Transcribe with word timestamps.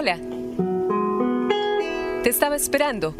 Hola. 0.00 0.16
Te 2.22 2.30
estaba 2.30 2.54
esperando 2.54 3.16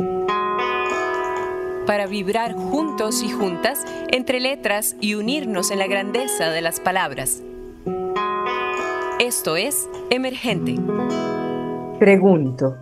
para 1.88 2.06
vibrar 2.06 2.54
juntos 2.54 3.20
y 3.24 3.30
juntas 3.30 3.84
entre 4.12 4.38
letras 4.38 4.94
y 5.00 5.14
unirnos 5.14 5.72
en 5.72 5.80
la 5.80 5.88
grandeza 5.88 6.50
de 6.50 6.60
las 6.60 6.78
palabras. 6.78 7.42
Esto 9.18 9.56
es 9.56 9.88
Emergente. 10.10 10.76
Pregunto, 11.98 12.76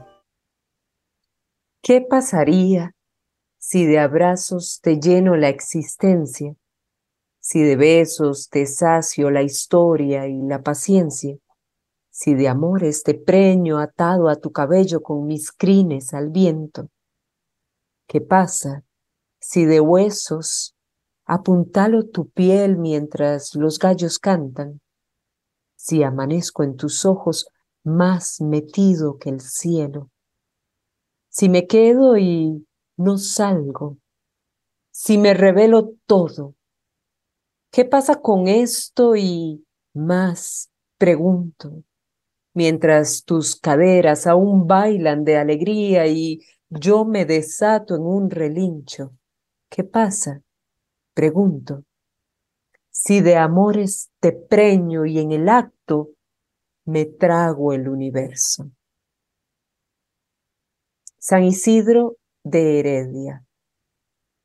¿qué 1.83 2.03
pasaría 2.03 2.93
si 3.57 3.87
de 3.87 3.99
abrazos 3.99 4.79
te 4.83 5.01
lleno 5.01 5.37
la 5.37 5.49
existencia? 5.49 6.55
Si 7.41 7.63
de 7.63 7.77
besos 7.77 8.51
te 8.51 8.67
sacio 8.67 9.31
la 9.31 9.41
historia 9.41 10.27
y 10.27 10.43
la 10.43 10.61
paciencia? 10.61 11.39
Si 12.19 12.35
de 12.35 12.49
amores 12.49 13.03
te 13.03 13.13
preño 13.13 13.79
atado 13.79 14.31
a 14.31 14.37
tu 14.37 14.51
cabello 14.51 15.03
con 15.03 15.27
mis 15.27 15.53
crines 15.53 16.15
al 16.15 16.31
viento? 16.31 16.89
¿Qué 18.09 18.23
pasa 18.23 18.85
si 19.39 19.67
de 19.67 19.81
huesos 19.81 20.75
apuntalo 21.27 22.07
tu 22.07 22.31
piel 22.31 22.79
mientras 22.79 23.55
los 23.55 23.79
gallos 23.79 24.19
cantan, 24.19 24.81
si 25.77 26.03
amanezco 26.03 26.63
en 26.63 26.77
tus 26.77 27.05
ojos 27.05 27.51
más 27.85 28.41
metido 28.41 29.19
que 29.19 29.29
el 29.29 29.43
cielo, 29.43 30.09
si 31.29 31.51
me 31.51 31.67
quedo 31.67 32.17
y 32.17 32.67
no 32.97 33.19
salgo, 33.19 33.99
si 34.91 35.19
me 35.19 35.35
revelo 35.35 35.93
todo, 36.07 36.55
¿qué 37.71 37.85
pasa 37.85 38.23
con 38.23 38.49
esto 38.49 39.17
y 39.17 39.67
más 39.93 40.71
pregunto? 40.97 41.85
Mientras 42.57 43.25
tus 43.27 43.55
caderas 43.55 44.27
aún 44.27 44.67
bailan 44.67 45.25
de 45.25 45.37
alegría 45.37 46.07
y 46.07 46.41
yo 46.71 47.05
me 47.05 47.27
desato 47.27 47.97
en 47.97 48.01
un 48.01 48.31
relincho. 48.31 49.13
¿Qué 49.69 49.85
pasa? 49.85 50.41
Pregunto. 51.13 51.85
Si 52.89 53.21
de 53.21 53.37
amores 53.37 54.11
te 54.21 54.33
preño 54.33 55.05
y 55.05 55.19
en 55.19 55.33
el 55.33 55.51
acto 55.51 56.13
me 56.87 57.05
trago 57.05 57.75
el 57.75 57.91
universo. 57.91 58.71
San 61.19 61.45
Isidro 61.45 62.17
de 62.43 62.79
Heredia. 62.79 63.45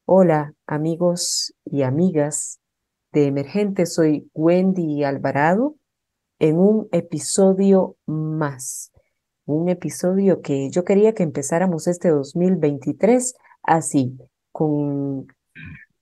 Hola 0.03 0.53
amigos 0.68 1.53
y 1.64 1.84
amigas 1.84 2.59
de 3.14 3.28
Emergente, 3.28 3.86
soy 3.86 4.30
Wendy 4.34 5.06
Alvarado 5.06 5.78
en 6.42 6.58
un 6.58 6.89
episodio 6.92 7.97
más, 8.08 8.92
un 9.45 9.70
episodio 9.70 10.42
que 10.42 10.72
yo 10.72 10.84
quería 10.84 11.14
que 11.14 11.22
empezáramos 11.22 11.88
este 11.88 12.09
2023 12.09 13.36
así, 13.61 14.17
con 14.52 15.28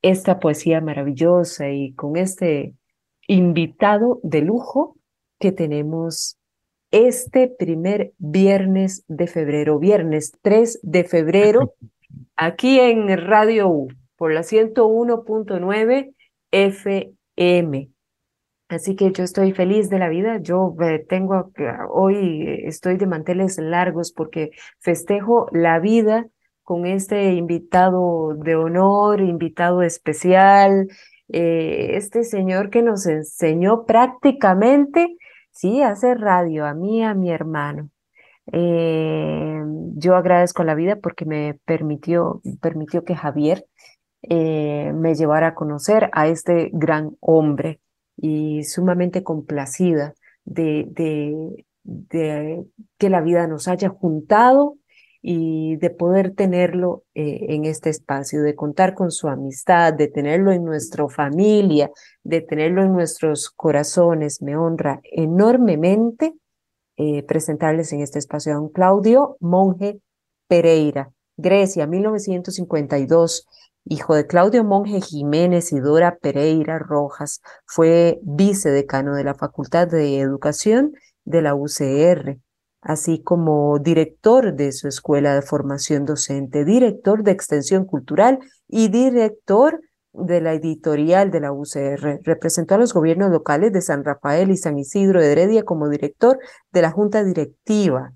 esta 0.02 0.40
poesía 0.40 0.80
maravillosa 0.80 1.70
y 1.72 1.94
con 1.94 2.16
este 2.16 2.74
invitado 3.28 4.22
de 4.24 4.40
lujo 4.40 4.96
que 5.40 5.52
tenemos 5.52 6.38
este 6.90 7.50
primer 7.50 8.14
viernes 8.18 9.04
de 9.10 9.28
febrero, 9.28 9.78
viernes 9.78 10.32
3 10.42 10.80
de 10.84 11.04
febrero, 11.04 11.74
aquí 12.38 12.80
en 12.80 13.10
Radio 13.28 13.68
U, 13.68 13.90
por 14.16 14.34
la 14.34 14.44
101.9 14.44 16.16
FM. 16.52 17.90
Así 18.70 18.96
que 18.96 19.12
yo 19.12 19.24
estoy 19.24 19.52
feliz 19.52 19.90
de 19.90 20.00
la 20.00 20.10
vida. 20.10 20.38
Yo 20.40 20.76
eh, 20.82 21.06
tengo, 21.10 21.52
hoy 21.90 22.62
estoy 22.66 22.98
de 22.98 23.08
manteles 23.08 23.58
largos 23.58 24.12
porque 24.14 24.52
festejo 24.80 25.48
la 25.52 25.80
vida 25.80 26.28
con 26.64 26.86
este 26.86 27.34
invitado 27.34 28.36
de 28.36 28.56
honor, 28.56 29.22
invitado 29.22 29.82
especial, 29.82 30.88
eh, 31.30 31.92
este 31.96 32.24
señor 32.24 32.70
que 32.70 32.84
nos 32.84 33.08
enseñó 33.08 33.86
prácticamente, 33.86 35.18
sí, 35.52 35.82
a 35.82 35.90
hacer 35.90 36.20
radio, 36.20 36.66
a 36.68 36.76
mí, 36.76 37.04
a 37.04 37.16
mi 37.16 37.32
hermano. 37.32 37.90
Eh, 38.52 39.64
yo 39.96 40.16
agradezco 40.16 40.64
la 40.64 40.76
vida 40.76 40.98
porque 40.98 41.26
me 41.26 41.60
permitió, 41.66 42.42
permitió 42.62 43.04
que 43.04 43.16
Javier 43.16 43.66
eh, 44.22 44.92
me 44.94 45.16
llevara 45.16 45.48
a 45.50 45.56
conocer 45.56 46.10
a 46.14 46.28
este 46.28 46.70
gran 46.74 47.16
hombre 47.20 47.80
y 48.22 48.64
sumamente 48.64 49.24
complacida 49.24 50.14
de, 50.44 50.86
de, 51.84 52.66
que 52.98 53.10
la 53.10 53.22
vida 53.22 53.48
nos 53.48 53.68
haya 53.68 53.90
juntado 53.90 54.78
y 55.22 55.76
de 55.78 55.90
poder 55.90 56.34
tenerlo 56.34 57.04
eh, 57.14 57.48
en 57.50 57.66
este 57.66 57.90
espacio, 57.90 58.42
de 58.42 58.56
contar 58.56 58.94
con 58.94 59.12
su 59.12 59.28
amistad, 59.28 59.94
de 59.94 60.08
tenerlo 60.08 60.52
en 60.52 60.64
nuestra 60.64 61.08
familia, 61.10 61.92
de 62.24 62.42
tenerlo 62.42 62.84
en 62.84 62.94
nuestros 62.94 63.50
corazones. 63.50 64.42
Me 64.42 64.56
honra 64.56 65.02
enormemente 65.04 66.34
eh, 66.96 67.24
presentarles 67.24 67.92
en 67.94 68.02
este 68.02 68.20
espacio 68.20 68.54
a 68.54 68.56
don 68.56 68.70
Claudio 68.70 69.38
Monje 69.40 70.00
Pereira, 70.48 71.12
Grecia, 71.38 71.86
1952. 71.88 73.46
Hijo 73.90 74.16
de 74.16 74.28
Claudio 74.28 74.64
Monje 74.64 75.02
Jiménez 75.02 75.74
y 75.74 75.80
Dora 75.80 76.18
Pereira 76.22 76.80
Rojas, 76.80 77.42
fue 77.66 78.20
vicedecano 78.24 79.16
de 79.16 79.26
la 79.26 79.36
Facultad 79.36 79.88
de 79.88 80.20
Educación 80.20 80.94
de 81.26 81.42
la 81.42 81.56
UCR 81.56 82.40
así 82.82 83.22
como 83.22 83.80
director 83.80 84.54
de 84.54 84.72
su 84.72 84.88
escuela 84.88 85.36
de 85.36 85.42
formación 85.42 86.06
docente, 86.06 86.66
director 86.66 87.24
de 87.24 87.32
extensión 87.32 87.86
cultural 87.86 88.40
y 88.68 88.88
director 88.90 89.82
de 90.14 90.42
la 90.42 90.54
editorial 90.54 91.30
de 91.32 91.40
la 91.42 91.52
UCR. 91.52 92.22
Representó 92.24 92.76
a 92.76 92.78
los 92.78 92.94
gobiernos 92.94 93.32
locales 93.32 93.74
de 93.74 93.82
San 93.82 94.04
Rafael 94.04 94.50
y 94.52 94.58
San 94.58 94.78
Isidro 94.78 95.22
de 95.22 95.32
Heredia 95.32 95.64
como 95.64 95.90
director 95.90 96.40
de 96.72 96.82
la 96.82 96.92
Junta 96.92 97.24
Directiva, 97.24 98.14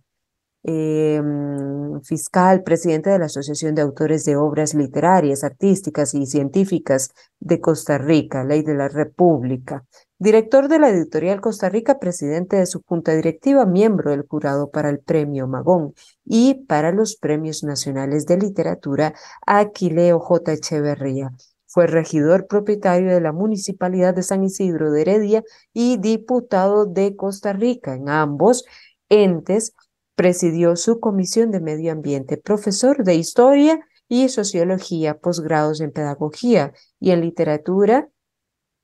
em, 0.63 2.01
fiscal, 2.01 2.63
presidente 2.63 3.09
de 3.09 3.19
la 3.19 3.25
Asociación 3.25 3.75
de 3.75 3.81
Autores 3.81 4.25
de 4.25 4.35
Obras 4.35 4.73
Literarias, 4.73 5.43
Artísticas 5.43 6.13
y 6.13 6.25
Científicas 6.25 7.11
de 7.39 7.59
Costa 7.59 7.97
Rica, 7.97 8.43
Ley 8.43 8.63
de 8.63 8.75
la 8.75 8.87
República, 8.87 9.83
Director 10.23 10.69
de 10.69 10.79
la 10.79 10.87
editorial 10.87 11.41
Costa 11.41 11.67
Rica, 11.67 11.99
presidente 11.99 12.55
de 12.55 12.65
su 12.65 12.81
junta 12.81 13.13
directiva, 13.13 13.65
miembro 13.65 14.11
del 14.11 14.25
jurado 14.25 14.71
para 14.71 14.89
el 14.89 14.99
Premio 14.99 15.47
Magón 15.47 15.95
y 16.23 16.63
para 16.65 16.93
los 16.93 17.17
Premios 17.17 17.61
Nacionales 17.65 18.25
de 18.25 18.37
Literatura 18.37 19.13
Aquileo 19.45 20.21
J. 20.21 20.53
Echeverría. 20.53 21.31
Fue 21.67 21.87
regidor 21.87 22.47
propietario 22.47 23.13
de 23.13 23.19
la 23.19 23.33
Municipalidad 23.33 24.15
de 24.15 24.23
San 24.23 24.45
Isidro 24.45 24.91
de 24.91 25.01
Heredia 25.01 25.43
y 25.73 25.97
diputado 25.97 26.85
de 26.85 27.17
Costa 27.17 27.51
Rica. 27.51 27.93
En 27.93 28.07
ambos 28.07 28.63
entes 29.09 29.73
presidió 30.15 30.75
su 30.75 30.99
Comisión 30.99 31.51
de 31.51 31.59
Medio 31.59 31.91
Ambiente, 31.91 32.37
profesor 32.37 33.03
de 33.03 33.15
Historia 33.15 33.79
y 34.07 34.29
Sociología, 34.29 35.17
posgrados 35.17 35.81
en 35.81 35.91
Pedagogía 35.91 36.73
y 36.99 37.11
en 37.11 37.21
Literatura, 37.21 38.09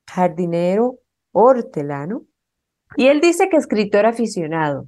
jardinero, 0.07 0.99
hortelano. 1.31 2.25
Y 2.95 3.07
él 3.07 3.21
dice 3.21 3.49
que 3.49 3.57
escritor 3.57 4.05
aficionado. 4.05 4.87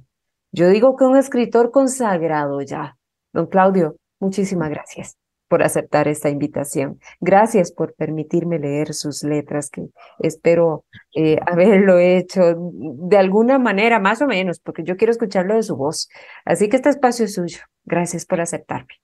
Yo 0.50 0.68
digo 0.68 0.96
que 0.96 1.04
un 1.04 1.16
escritor 1.16 1.70
consagrado 1.70 2.60
ya. 2.60 2.98
Don 3.32 3.46
Claudio, 3.46 3.96
muchísimas 4.20 4.70
gracias 4.70 5.21
por 5.52 5.62
aceptar 5.62 6.08
esta 6.08 6.30
invitación. 6.30 6.98
Gracias 7.20 7.72
por 7.72 7.92
permitirme 7.92 8.58
leer 8.58 8.94
sus 8.94 9.22
letras, 9.22 9.68
que 9.68 9.82
espero 10.18 10.86
eh, 11.14 11.36
haberlo 11.46 11.98
hecho 11.98 12.54
de 12.56 13.18
alguna 13.18 13.58
manera, 13.58 14.00
más 14.00 14.22
o 14.22 14.26
menos, 14.26 14.60
porque 14.60 14.82
yo 14.82 14.96
quiero 14.96 15.10
escucharlo 15.10 15.54
de 15.54 15.62
su 15.62 15.76
voz. 15.76 16.08
Así 16.46 16.70
que 16.70 16.76
este 16.76 16.88
espacio 16.88 17.26
es 17.26 17.34
suyo. 17.34 17.58
Gracias 17.84 18.24
por 18.24 18.40
aceptarme. 18.40 18.94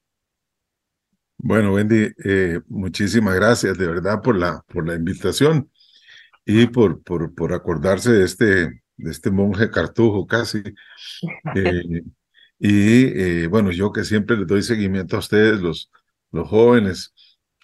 Bueno, 1.37 1.75
Wendy, 1.75 2.15
eh, 2.25 2.61
muchísimas 2.69 3.35
gracias 3.35 3.77
de 3.77 3.87
verdad 3.87 4.23
por 4.23 4.35
la, 4.35 4.65
por 4.73 4.89
la 4.89 4.95
invitación 4.95 5.71
y 6.47 6.67
por, 6.69 7.03
por, 7.03 7.35
por 7.35 7.53
acordarse 7.53 8.11
de 8.11 8.25
este, 8.25 8.47
de 8.97 9.11
este 9.11 9.31
monje 9.31 9.71
cartujo 9.71 10.27
casi. 10.27 10.63
Eh, 11.55 12.03
y 12.59 13.05
eh, 13.05 13.47
bueno, 13.49 13.71
yo 13.71 13.93
que 13.93 14.03
siempre 14.05 14.37
les 14.37 14.47
doy 14.47 14.63
seguimiento 14.63 15.17
a 15.17 15.21
ustedes, 15.21 15.61
los, 15.61 15.91
los 16.33 16.49
jóvenes, 16.49 17.13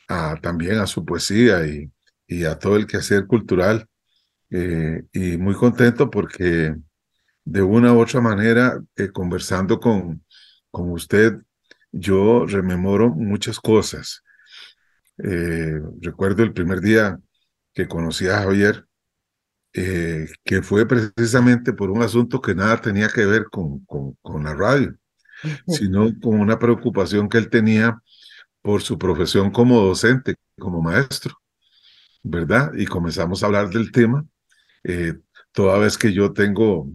a, 0.09 0.37
también 0.41 0.79
a 0.79 0.87
su 0.87 1.05
poesía 1.05 1.67
y, 1.67 1.91
y 2.27 2.45
a 2.45 2.59
todo 2.59 2.77
el 2.77 2.87
quehacer 2.87 3.27
cultural. 3.27 3.87
Eh, 4.51 5.03
y 5.13 5.37
muy 5.37 5.55
contento 5.55 6.11
porque 6.11 6.75
de 7.45 7.63
una 7.63 7.93
u 7.93 8.01
otra 8.01 8.21
manera, 8.21 8.81
conversando 9.13 9.81
con, 9.81 10.25
con 10.71 10.91
usted, 10.91 11.35
yo 11.93 12.47
rememoro 12.47 13.11
muchas 13.11 13.59
cosas. 13.61 14.23
recuerdo 15.17 16.43
el 16.43 16.53
primer 16.53 16.81
día 16.81 17.19
que 17.73 17.87
conocí 17.89 18.29
a 18.29 18.43
Javier 18.43 18.87
eh, 19.77 20.29
que 20.45 20.63
fue 20.63 20.87
precisamente 20.87 21.73
por 21.73 21.91
un 21.91 22.01
asunto 22.01 22.41
que 22.41 22.55
nada 22.55 22.81
tenía 22.81 23.09
que 23.09 23.27
ver 23.27 23.47
con, 23.51 23.85
con, 23.87 24.17
con 24.23 24.45
la 24.45 24.55
radio, 24.55 24.95
sino 25.67 26.09
con 26.23 26.39
una 26.39 26.61
preocupación 26.61 27.29
que 27.29 27.39
él 27.39 27.51
tenía 27.51 28.01
por 28.65 28.81
su 28.81 28.97
profesión 28.99 29.51
como 29.51 29.79
docente, 29.79 30.37
como 30.59 30.81
maestro, 30.81 31.39
¿verdad? 32.23 32.73
Y 32.75 32.87
comenzamos 32.87 33.43
a 33.43 33.47
hablar 33.47 33.69
del 33.69 33.93
tema, 33.93 34.27
eh, 34.85 35.13
toda 35.53 35.79
vez 35.79 35.99
que 35.99 36.15
yo 36.15 36.33
tengo 36.33 36.91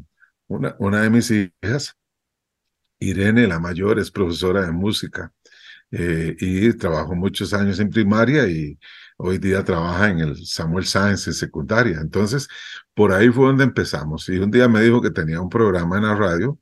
una, 0.47 0.75
una 0.79 1.03
de 1.03 1.11
mis 1.11 1.29
hijas, 1.29 1.95
Irene, 2.99 3.45
la 3.45 3.59
mayor, 3.59 3.99
es 3.99 4.09
profesora 4.09 4.63
de 4.65 4.71
música 4.71 5.31
eh, 5.91 6.35
y 6.39 6.73
trabajó 6.73 7.13
muchos 7.15 7.53
años 7.53 7.79
en 7.79 7.91
primaria 7.91 8.47
y 8.47 8.79
hoy 9.17 9.37
día 9.37 9.63
trabaja 9.63 10.09
en 10.09 10.19
el 10.21 10.43
Samuel 10.47 10.85
Sáenz 10.85 11.27
en 11.27 11.33
secundaria. 11.33 11.99
Entonces, 12.01 12.47
por 12.95 13.13
ahí 13.13 13.29
fue 13.29 13.45
donde 13.45 13.65
empezamos. 13.65 14.27
Y 14.27 14.39
un 14.39 14.49
día 14.49 14.67
me 14.67 14.81
dijo 14.81 15.03
que 15.03 15.11
tenía 15.11 15.39
un 15.39 15.49
programa 15.49 15.97
en 15.97 16.03
la 16.05 16.15
radio, 16.15 16.57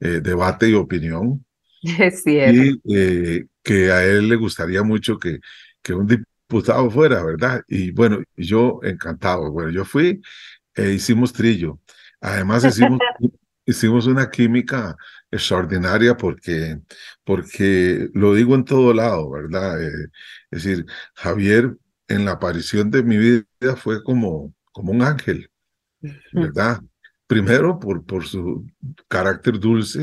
eh, 0.00 0.20
debate 0.22 0.70
y 0.70 0.74
opinión. 0.74 1.44
Es 1.82 2.22
cierto. 2.22 2.62
Y 2.62 2.80
eh, 2.94 3.46
que 3.68 3.92
a 3.92 4.02
él 4.02 4.30
le 4.30 4.36
gustaría 4.36 4.82
mucho 4.82 5.18
que, 5.18 5.40
que 5.82 5.92
un 5.92 6.06
diputado 6.06 6.90
fuera, 6.90 7.22
¿verdad? 7.22 7.62
Y 7.68 7.90
bueno, 7.90 8.22
yo 8.34 8.80
encantado. 8.82 9.50
Bueno, 9.52 9.68
yo 9.70 9.84
fui 9.84 10.22
e 10.74 10.92
hicimos 10.92 11.34
trillo. 11.34 11.78
Además, 12.18 12.64
hicimos, 12.64 12.98
hicimos 13.66 14.06
una 14.06 14.30
química 14.30 14.96
extraordinaria 15.30 16.16
porque, 16.16 16.80
porque 17.24 18.08
lo 18.14 18.32
digo 18.32 18.54
en 18.54 18.64
todo 18.64 18.94
lado, 18.94 19.28
¿verdad? 19.32 19.82
Eh, 19.82 20.08
es 20.50 20.64
decir, 20.64 20.86
Javier 21.14 21.76
en 22.08 22.24
la 22.24 22.32
aparición 22.32 22.90
de 22.90 23.02
mi 23.02 23.18
vida 23.18 23.76
fue 23.76 24.02
como, 24.02 24.54
como 24.72 24.92
un 24.92 25.02
ángel, 25.02 25.50
¿verdad? 26.32 26.80
Primero 27.28 27.78
por, 27.78 28.06
por 28.06 28.24
su 28.24 28.66
carácter 29.06 29.60
dulce, 29.60 30.00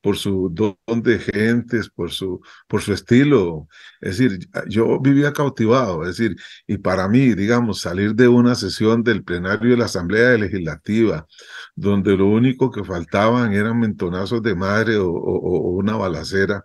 por 0.00 0.16
su 0.16 0.48
don 0.52 1.02
de 1.02 1.18
gentes, 1.18 1.90
por 1.90 2.12
su, 2.12 2.40
por 2.68 2.80
su 2.80 2.92
estilo. 2.92 3.66
Es 4.00 4.18
decir, 4.18 4.48
yo 4.68 5.00
vivía 5.00 5.32
cautivado, 5.32 6.04
es 6.04 6.16
decir, 6.16 6.36
y 6.68 6.78
para 6.78 7.08
mí, 7.08 7.34
digamos, 7.34 7.80
salir 7.80 8.14
de 8.14 8.28
una 8.28 8.54
sesión 8.54 9.02
del 9.02 9.24
plenario 9.24 9.72
de 9.72 9.78
la 9.78 9.86
Asamblea 9.86 10.38
Legislativa, 10.38 11.26
donde 11.74 12.16
lo 12.16 12.28
único 12.28 12.70
que 12.70 12.84
faltaban 12.84 13.52
eran 13.52 13.80
mentonazos 13.80 14.40
de 14.40 14.54
madre 14.54 14.96
o, 14.96 15.10
o, 15.10 15.70
una 15.70 15.96
balacera, 15.96 16.64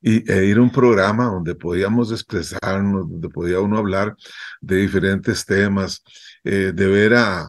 y, 0.00 0.30
e 0.30 0.44
ir 0.46 0.58
a 0.58 0.62
un 0.62 0.70
programa 0.70 1.24
donde 1.24 1.56
podíamos 1.56 2.12
expresarnos, 2.12 3.10
donde 3.10 3.28
podía 3.30 3.58
uno 3.58 3.78
hablar 3.78 4.14
de 4.60 4.76
diferentes 4.76 5.44
temas, 5.44 6.04
eh, 6.44 6.70
de 6.72 6.86
ver 6.86 7.14
a, 7.14 7.48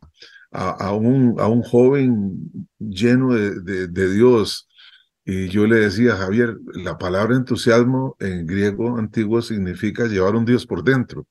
a, 0.58 0.92
un, 0.92 1.36
a 1.40 1.48
un 1.48 1.62
joven 1.62 2.66
lleno 2.80 3.34
de, 3.34 3.88
de, 3.88 4.14
Dios. 4.14 4.68
Y 5.24 5.50
yo 5.50 5.68
le 5.68 5.78
decía, 5.78 6.16
Javier, 6.16 6.58
la 6.74 6.98
palabra 6.98 7.36
entusiasmo 7.36 8.16
en 8.20 8.48
griego 8.48 8.98
antiguo 8.98 9.42
significa 9.42 10.08
llevar 10.08 10.36
un 10.36 10.46
Dios 10.46 10.66
por 10.66 10.84
dentro. 10.84 11.28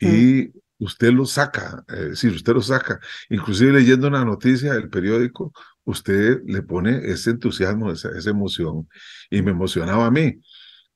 Mm. 0.00 0.08
Y 0.14 0.52
usted 0.78 1.12
lo 1.12 1.24
saca, 1.24 1.82
es 1.88 2.10
decir, 2.10 2.32
usted 2.32 2.52
lo 2.52 2.60
saca. 2.60 3.00
Inclusive 3.30 3.72
leyendo 3.72 4.08
una 4.08 4.24
noticia 4.24 4.74
del 4.74 4.90
periódico, 4.90 5.52
usted 5.84 6.42
le 6.44 6.62
pone 6.62 7.10
ese 7.10 7.30
entusiasmo, 7.30 7.90
esa, 7.90 8.10
esa 8.10 8.30
emoción. 8.30 8.86
Y 9.30 9.40
me 9.40 9.52
emocionaba 9.52 10.06
a 10.06 10.10
mí. 10.10 10.40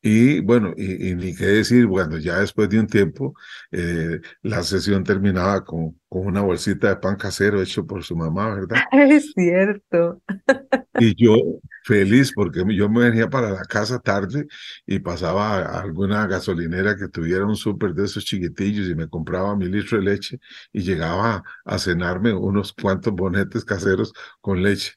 Y 0.09 0.39
bueno, 0.39 0.73
y, 0.77 1.17
ni 1.17 1.35
qué 1.35 1.47
decir, 1.47 1.85
bueno, 1.87 2.17
ya 2.19 2.39
después 2.39 2.69
de 2.69 2.79
un 2.79 2.87
tiempo, 2.87 3.35
eh, 3.73 4.21
la 4.43 4.63
sesión 4.63 5.03
terminaba 5.03 5.65
con, 5.65 6.01
con 6.09 6.29
una 6.29 6.43
bolsita 6.43 6.91
de 6.91 6.97
pan 6.99 7.17
casero 7.17 7.61
hecho 7.61 7.85
por 7.85 8.05
su 8.05 8.15
mamá, 8.15 8.55
¿verdad? 8.55 8.77
Es 8.93 9.33
cierto. 9.33 10.23
Y 11.01 11.13
yo 11.21 11.35
feliz 11.83 12.31
porque 12.33 12.63
yo 12.73 12.89
me 12.89 13.11
venía 13.11 13.29
para 13.29 13.51
la 13.51 13.65
casa 13.65 13.99
tarde 13.99 14.47
y 14.87 15.01
pasaba 15.01 15.57
a 15.59 15.81
alguna 15.81 16.25
gasolinera 16.29 16.95
que 16.97 17.09
tuviera 17.09 17.45
un 17.45 17.57
súper 17.57 17.93
de 17.93 18.05
esos 18.05 18.25
chiquitillos 18.25 18.89
y 18.89 18.95
me 18.95 19.09
compraba 19.09 19.57
mi 19.57 19.67
litro 19.67 19.99
de 19.99 20.05
leche 20.05 20.39
y 20.73 20.83
llegaba 20.83 21.43
a 21.65 21.79
cenarme 21.81 22.33
unos 22.33 22.73
cuantos 22.73 23.13
bonetes 23.13 23.65
caseros 23.65 24.13
con 24.41 24.63
leche. 24.63 24.93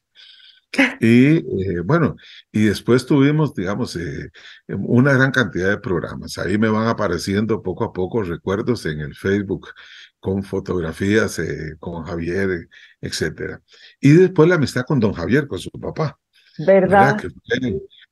Y 1.00 1.38
eh, 1.38 1.80
bueno, 1.84 2.16
y 2.52 2.64
después 2.66 3.06
tuvimos, 3.06 3.54
digamos, 3.54 3.96
eh, 3.96 4.30
una 4.68 5.12
gran 5.14 5.32
cantidad 5.32 5.68
de 5.68 5.78
programas. 5.78 6.38
Ahí 6.38 6.58
me 6.58 6.68
van 6.68 6.86
apareciendo 6.86 7.62
poco 7.62 7.84
a 7.84 7.92
poco 7.92 8.22
recuerdos 8.22 8.86
en 8.86 9.00
el 9.00 9.14
Facebook 9.14 9.68
con 10.20 10.42
fotografías 10.42 11.38
eh, 11.38 11.76
con 11.80 12.04
Javier, 12.04 12.68
etcétera. 13.00 13.60
Y 14.00 14.12
después 14.12 14.48
la 14.48 14.56
amistad 14.56 14.84
con 14.86 15.00
don 15.00 15.12
Javier, 15.12 15.48
con 15.48 15.58
su 15.58 15.70
papá. 15.70 16.18
¿Verdad? 16.58 17.20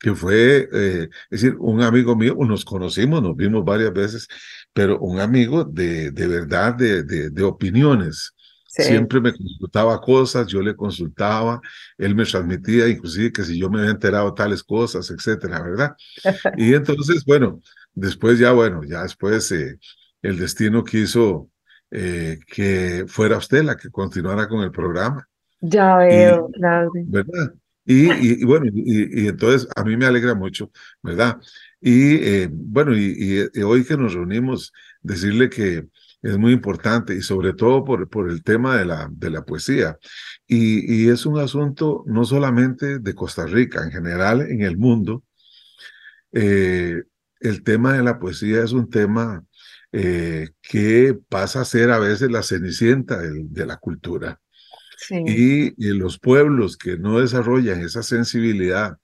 Que 0.01 0.15
fue, 0.15 0.69
es 0.73 1.09
decir, 1.29 1.57
un 1.59 1.83
amigo 1.83 2.15
mío, 2.15 2.37
nos 2.39 2.65
conocimos, 2.65 3.21
nos 3.21 3.37
vimos 3.37 3.65
varias 3.65 3.93
veces, 3.93 4.29
pero 4.73 4.99
un 5.01 5.19
amigo 5.19 5.65
de, 5.65 6.13
de 6.13 6.27
verdad, 6.29 6.75
de, 6.75 7.03
de, 7.03 7.31
de 7.31 7.43
opiniones. 7.43 8.33
Siempre 8.79 9.21
me 9.21 9.33
consultaba 9.33 10.01
cosas, 10.01 10.47
yo 10.47 10.63
le 10.63 10.77
consultaba, 10.77 11.61
él 11.97 12.15
me 12.15 12.25
transmitía 12.25 12.89
inclusive 12.89 13.33
que 13.33 13.43
si 13.45 13.59
yo 13.59 13.69
me 13.69 13.81
había 13.81 13.91
enterado 13.91 14.33
tales 14.35 14.63
cosas, 14.63 15.11
etcétera, 15.11 15.61
¿verdad? 15.63 15.97
Y 16.57 16.75
entonces, 16.75 17.25
bueno, 17.25 17.61
después 17.93 18.39
ya, 18.39 18.53
bueno, 18.53 18.83
ya 18.85 19.03
después 19.03 19.51
eh, 19.53 19.79
el 20.23 20.39
destino 20.39 20.85
quiso 20.85 21.51
eh, 21.91 22.39
que 22.47 23.05
fuera 23.09 23.39
usted 23.39 23.65
la 23.65 23.77
que 23.77 23.91
continuara 23.91 24.49
con 24.49 24.63
el 24.63 24.71
programa. 24.71 25.29
Ya 25.61 25.97
veo, 25.97 26.49
claro. 26.53 26.91
¿Verdad? 26.95 27.55
Y, 27.85 28.13
y, 28.13 28.45
bueno, 28.45 28.67
y, 28.67 29.23
y, 29.23 29.29
entonces 29.29 29.67
a 29.75 29.83
mí 29.83 29.97
me 29.97 30.05
alegra 30.05 30.35
mucho, 30.35 30.71
¿verdad? 31.03 31.39
Y 31.81 32.17
eh, 32.17 32.49
bueno, 32.53 32.95
y, 32.95 33.49
hoy 33.63 33.85
que 33.85 33.97
nos 33.97 34.15
reunimos, 34.15 34.73
decirle 35.01 35.49
que 35.49 35.87
es 36.23 36.37
muy 36.37 36.53
importante 36.53 37.15
y 37.15 37.23
sobre 37.23 37.53
todo 37.53 37.85
por, 37.85 38.09
por 38.09 38.31
el 38.31 38.43
tema 38.43 38.77
de 38.77 38.85
la, 38.85 39.09
de 39.11 39.31
la 39.31 39.45
poesía. 39.45 39.99
Y, 40.47 41.05
y, 41.05 41.09
es 41.09 41.27
un 41.27 41.39
asunto 41.39 42.05
no 42.07 42.25
solamente 42.25 42.99
de 42.99 43.15
Costa 43.15 43.47
Rica, 43.47 43.85
en 43.85 43.91
general 43.91 44.43
en 44.43 44.63
el 44.63 44.77
mundo. 44.77 45.25
Eh, 46.33 47.03
el 47.41 47.63
tema 47.63 47.95
de 47.95 48.03
la 48.03 48.19
poesía 48.19 48.63
es 48.63 48.73
un 48.73 48.91
tema 48.91 49.45
eh, 49.93 50.51
que 50.61 51.17
pasa 51.29 51.61
a 51.61 51.65
ser 51.65 51.91
a 51.91 51.99
veces 51.99 52.31
la 52.31 52.43
cenicienta 52.43 53.19
de, 53.19 53.45
de 53.45 53.67
la 53.67 53.77
cultura. 53.77 54.41
Y, 55.11 55.69
y, 55.77 55.93
los 55.93 56.19
pueblos 56.19 56.77
que 56.77 56.99
no 56.99 57.21
desarrollan 57.21 57.83
esa 57.83 58.03
sensibilidad 58.03 58.99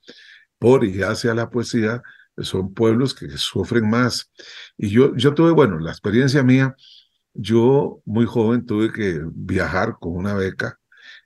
por 0.59 0.85
y 0.85 1.03
hacia 1.03 1.35
la 1.35 1.51
poesía 1.51 2.03
son 2.39 2.75
pueblos 2.75 3.15
que 3.15 3.29
sufren 3.39 3.89
más. 3.89 4.33
Y 4.77 4.91
yo, 4.91 5.15
yo 5.17 5.35
tuve, 5.35 5.53
bueno, 5.53 5.79
la 5.79 5.93
experiencia 5.93 6.43
mía 6.43 6.75
yo, 7.35 8.01
muy 8.05 8.27
joven, 8.27 8.65
tuve 8.65 8.93
que 8.93 9.21
viajar 9.33 9.97
con 10.01 10.17
una 10.17 10.35
beca. 10.35 10.79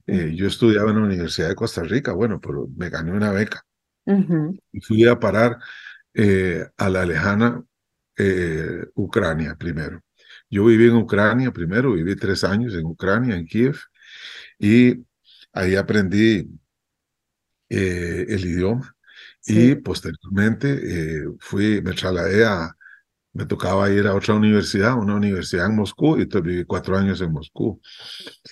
Eh, 0.06 0.32
yo 0.34 0.46
estudiaba 0.46 0.90
en 0.90 0.96
la 0.96 1.04
Universidad 1.04 1.48
de 1.48 1.54
Costa 1.54 1.82
Rica, 1.82 2.12
bueno, 2.12 2.40
pero 2.40 2.66
me 2.76 2.88
gané 2.88 3.12
una 3.12 3.30
beca. 3.30 3.64
Y 4.72 4.80
fui 4.80 5.06
a 5.06 5.20
parar 5.20 5.58
eh, 6.14 6.66
a 6.78 6.88
la 6.88 7.04
lejana 7.04 7.62
eh, 8.16 8.86
Ucrania 8.94 9.54
primero. 9.54 10.02
Yo 10.48 10.64
viví 10.64 10.86
en 10.86 10.96
Ucrania 10.96 11.52
primero, 11.52 11.92
viví 11.92 12.16
tres 12.16 12.42
años 12.42 12.72
en 12.74 12.86
Ucrania, 12.86 13.36
en 13.36 13.44
Kiev, 13.44 13.76
y 14.58 15.04
ahí 15.52 15.76
aprendí 15.76 16.48
el 17.68 18.44
idioma. 18.46 18.94
Y 19.44 19.74
posteriormente 19.74 21.26
fui, 21.38 21.82
me 21.82 21.92
trasladé 21.92 22.46
a, 22.46 22.77
me 23.38 23.46
tocaba 23.46 23.88
ir 23.88 24.04
a 24.08 24.16
otra 24.16 24.34
universidad, 24.34 24.98
una 24.98 25.14
universidad 25.14 25.66
en 25.66 25.76
Moscú, 25.76 26.18
y 26.18 26.22
entonces 26.22 26.50
viví 26.50 26.64
cuatro 26.64 26.98
años 26.98 27.20
en 27.20 27.30
Moscú. 27.30 27.80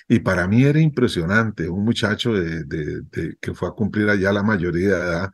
Y 0.07 0.19
para 0.19 0.47
mí 0.47 0.63
era 0.63 0.79
impresionante, 0.79 1.67
un 1.67 1.83
muchacho 1.83 2.31
de, 2.31 2.63
de, 2.63 3.35
que 3.41 3.53
fue 3.53 3.67
a 3.67 3.71
cumplir 3.71 4.07
allá 4.09 4.31
la 4.31 4.43
mayoría 4.43 4.87
de 4.87 4.95
edad, 4.95 5.31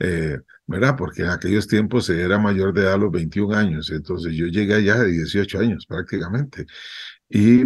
eh, 0.00 0.38
¿verdad? 0.66 0.96
Porque 0.98 1.22
en 1.22 1.28
aquellos 1.28 1.68
tiempos 1.68 2.10
era 2.10 2.36
mayor 2.36 2.74
de 2.74 2.80
edad 2.80 2.94
a 2.94 2.98
los 2.98 3.12
21 3.12 3.54
años, 3.54 3.90
entonces 3.92 4.34
yo 4.34 4.46
llegué 4.46 4.74
allá 4.74 4.96
de 4.98 5.12
18 5.12 5.60
años 5.60 5.86
prácticamente. 5.86 6.66
Y 7.28 7.62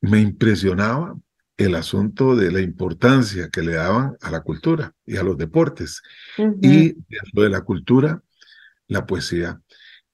me 0.00 0.20
impresionaba 0.20 1.14
el 1.58 1.74
asunto 1.74 2.36
de 2.36 2.50
la 2.50 2.60
importancia 2.62 3.50
que 3.50 3.60
le 3.60 3.74
daban 3.74 4.16
a 4.22 4.30
la 4.30 4.40
cultura 4.40 4.94
y 5.04 5.18
a 5.18 5.22
los 5.22 5.36
deportes. 5.36 6.00
Y 6.38 6.94
dentro 7.06 7.42
de 7.42 7.50
la 7.50 7.60
cultura, 7.60 8.22
la 8.88 9.04
poesía 9.04 9.60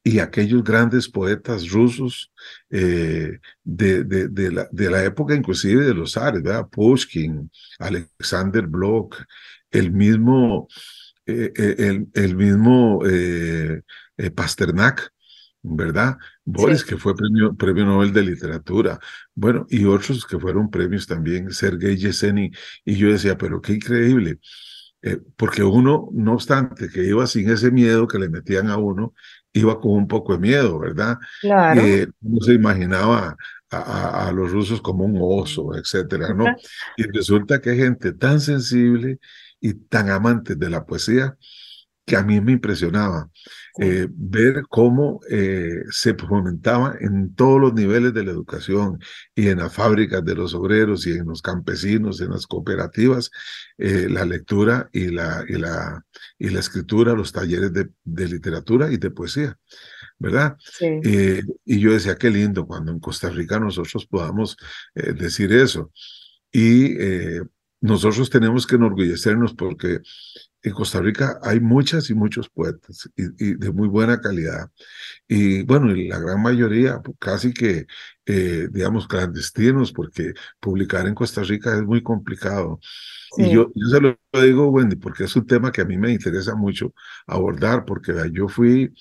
y 0.03 0.19
aquellos 0.19 0.65
grandes 0.65 1.09
poetas 1.09 1.69
rusos 1.69 2.33
eh, 2.71 3.39
de, 3.63 4.05
de, 4.05 4.29
de, 4.29 4.53
la, 4.53 4.69
de, 4.71 4.91
la, 4.91 5.05
época 5.05 5.35
inclusive 5.35 5.85
de 5.85 5.95
los 5.95 6.13
zares, 6.13 6.43
¿verdad? 6.43 6.69
Pushkin, 6.71 7.51
Alexander 7.79 8.67
Bloch, 8.67 9.17
el 9.71 9.93
mismo, 9.93 10.69
eh, 11.27 11.53
eh 11.55 11.75
el, 11.79 12.09
el, 12.15 12.37
mismo 12.37 13.03
eh, 13.07 13.83
Pasternak, 14.35 15.13
¿verdad? 15.63 16.17
Boris, 16.45 16.85
que 16.85 16.97
fue 16.97 17.15
premio, 17.15 17.55
premio 17.55 17.85
Nobel 17.85 18.13
de 18.13 18.23
Literatura, 18.23 18.99
bueno, 19.35 19.67
y 19.69 19.85
otros 19.85 20.25
que 20.25 20.39
fueron 20.39 20.71
premios 20.71 21.07
también, 21.07 21.51
Sergei 21.53 21.97
Yeseni, 21.97 22.51
y 22.85 22.97
yo 22.97 23.11
decía, 23.11 23.37
pero 23.37 23.61
qué 23.61 23.75
increíble, 23.75 24.41
eh, 25.03 25.19
porque 25.37 25.63
uno, 25.63 26.09
no 26.13 26.35
obstante, 26.35 26.89
que 26.89 27.05
iba 27.05 27.27
sin 27.27 27.49
ese 27.51 27.71
miedo 27.71 28.07
que 28.07 28.19
le 28.19 28.29
metían 28.29 28.69
a 28.69 28.77
uno, 28.77 29.15
iba 29.53 29.81
con 29.81 29.93
un 29.93 30.07
poco 30.07 30.33
de 30.33 30.39
miedo, 30.39 30.79
¿verdad? 30.79 31.19
Claro. 31.41 31.81
Eh, 31.81 32.07
no 32.21 32.41
se 32.41 32.55
imaginaba 32.55 33.37
a, 33.71 34.29
a, 34.29 34.33
los 34.33 34.51
rusos 34.51 34.81
como 34.81 35.05
un 35.05 35.19
oso, 35.21 35.75
etcétera, 35.77 36.35
¿no? 36.35 36.45
Y 36.97 37.05
resulta 37.05 37.61
que 37.61 37.71
hay 37.71 37.79
gente 37.79 38.13
tan 38.13 38.41
sensible 38.41 39.19
y 39.61 39.75
tan 39.75 40.11
amante 40.11 40.57
de 40.57 40.71
la 40.71 40.85
poesía 40.85 41.37
que 42.11 42.17
a 42.17 42.25
mí 42.25 42.41
me 42.41 42.51
impresionaba 42.51 43.31
eh, 43.79 44.09
ver 44.11 44.65
cómo 44.69 45.21
eh, 45.31 45.85
se 45.93 46.15
fomentaba 46.15 46.97
en 46.99 47.37
todos 47.37 47.61
los 47.61 47.73
niveles 47.73 48.13
de 48.13 48.25
la 48.25 48.33
educación 48.33 48.99
y 49.33 49.47
en 49.47 49.59
las 49.59 49.73
fábricas 49.73 50.25
de 50.25 50.35
los 50.35 50.53
obreros 50.53 51.07
y 51.07 51.13
en 51.13 51.27
los 51.27 51.41
campesinos, 51.41 52.21
en 52.21 52.31
las 52.31 52.49
cooperativas, 52.49 53.31
eh, 53.79 54.09
la 54.11 54.25
lectura 54.25 54.89
y 54.93 55.13
la, 55.13 55.45
y, 55.49 55.53
la, 55.53 56.05
y 56.37 56.49
la 56.49 56.59
escritura, 56.59 57.15
los 57.15 57.31
talleres 57.31 57.73
de, 57.73 57.89
de 58.03 58.27
literatura 58.27 58.91
y 58.91 58.97
de 58.97 59.13
poesía. 59.13 59.57
¿verdad? 60.19 60.57
Sí. 60.61 61.01
y 61.65 61.81
yo 61.81 61.93
decía, 61.93 62.17
qué 62.17 62.29
lindo 62.29 62.67
cuando 62.67 62.93
en 62.93 62.99
Costa 63.01 63.31
Rica 63.31 63.59
nosotros 63.59 64.05
podamos 64.05 64.57
decir 64.95 65.51
eso. 65.53 65.93
Y 66.53 66.95
nosotros 67.81 68.29
tenemos 68.29 68.67
que 68.67 68.77
enorgullecernos 68.77 69.55
porque 69.55 70.01
en 70.63 70.73
Costa 70.73 71.01
Rica 71.01 71.39
hay 71.43 71.61
muchas 71.61 72.11
y 72.11 72.15
muchos 72.15 72.49
poetas 72.51 73.09
y, 73.17 73.25
y 73.39 73.55
de 73.55 73.73
muy 73.73 73.89
buena 73.89 74.21
calidad. 74.21 74.71
Y 75.27 75.63
bueno, 75.63 75.95
y 75.95 76.09
la 76.09 76.19
gran 76.19 76.43
mayoría 76.43 77.01
casi 77.19 77.53
que, 77.53 77.87
eh, 78.27 78.69
digamos, 78.71 79.09
clandestinos, 79.09 79.93
porque 79.93 80.35
publicar 80.61 81.07
en 81.07 81.15
Costa 81.15 81.43
Rica 81.43 81.75
es 81.77 81.83
muy 81.83 82.03
complicado. 82.03 82.79
Sí. 83.37 83.45
Y 83.45 83.55
yo, 83.55 83.71
yo 83.75 83.87
se 83.87 84.01
lo 84.01 84.19
digo, 84.43 84.69
Wendy, 84.69 84.97
porque 84.97 85.25
es 85.25 85.37
un 85.37 85.47
tema 85.47 85.73
que 85.73 85.83
a 85.83 85.87
mí 85.87 85.97
me 85.97 86.13
interesa 86.13 86.55
mucho 86.55 86.95
abordar, 87.27 87.85
porque 87.85 88.13
yo 88.33 88.49
fui 88.49 88.93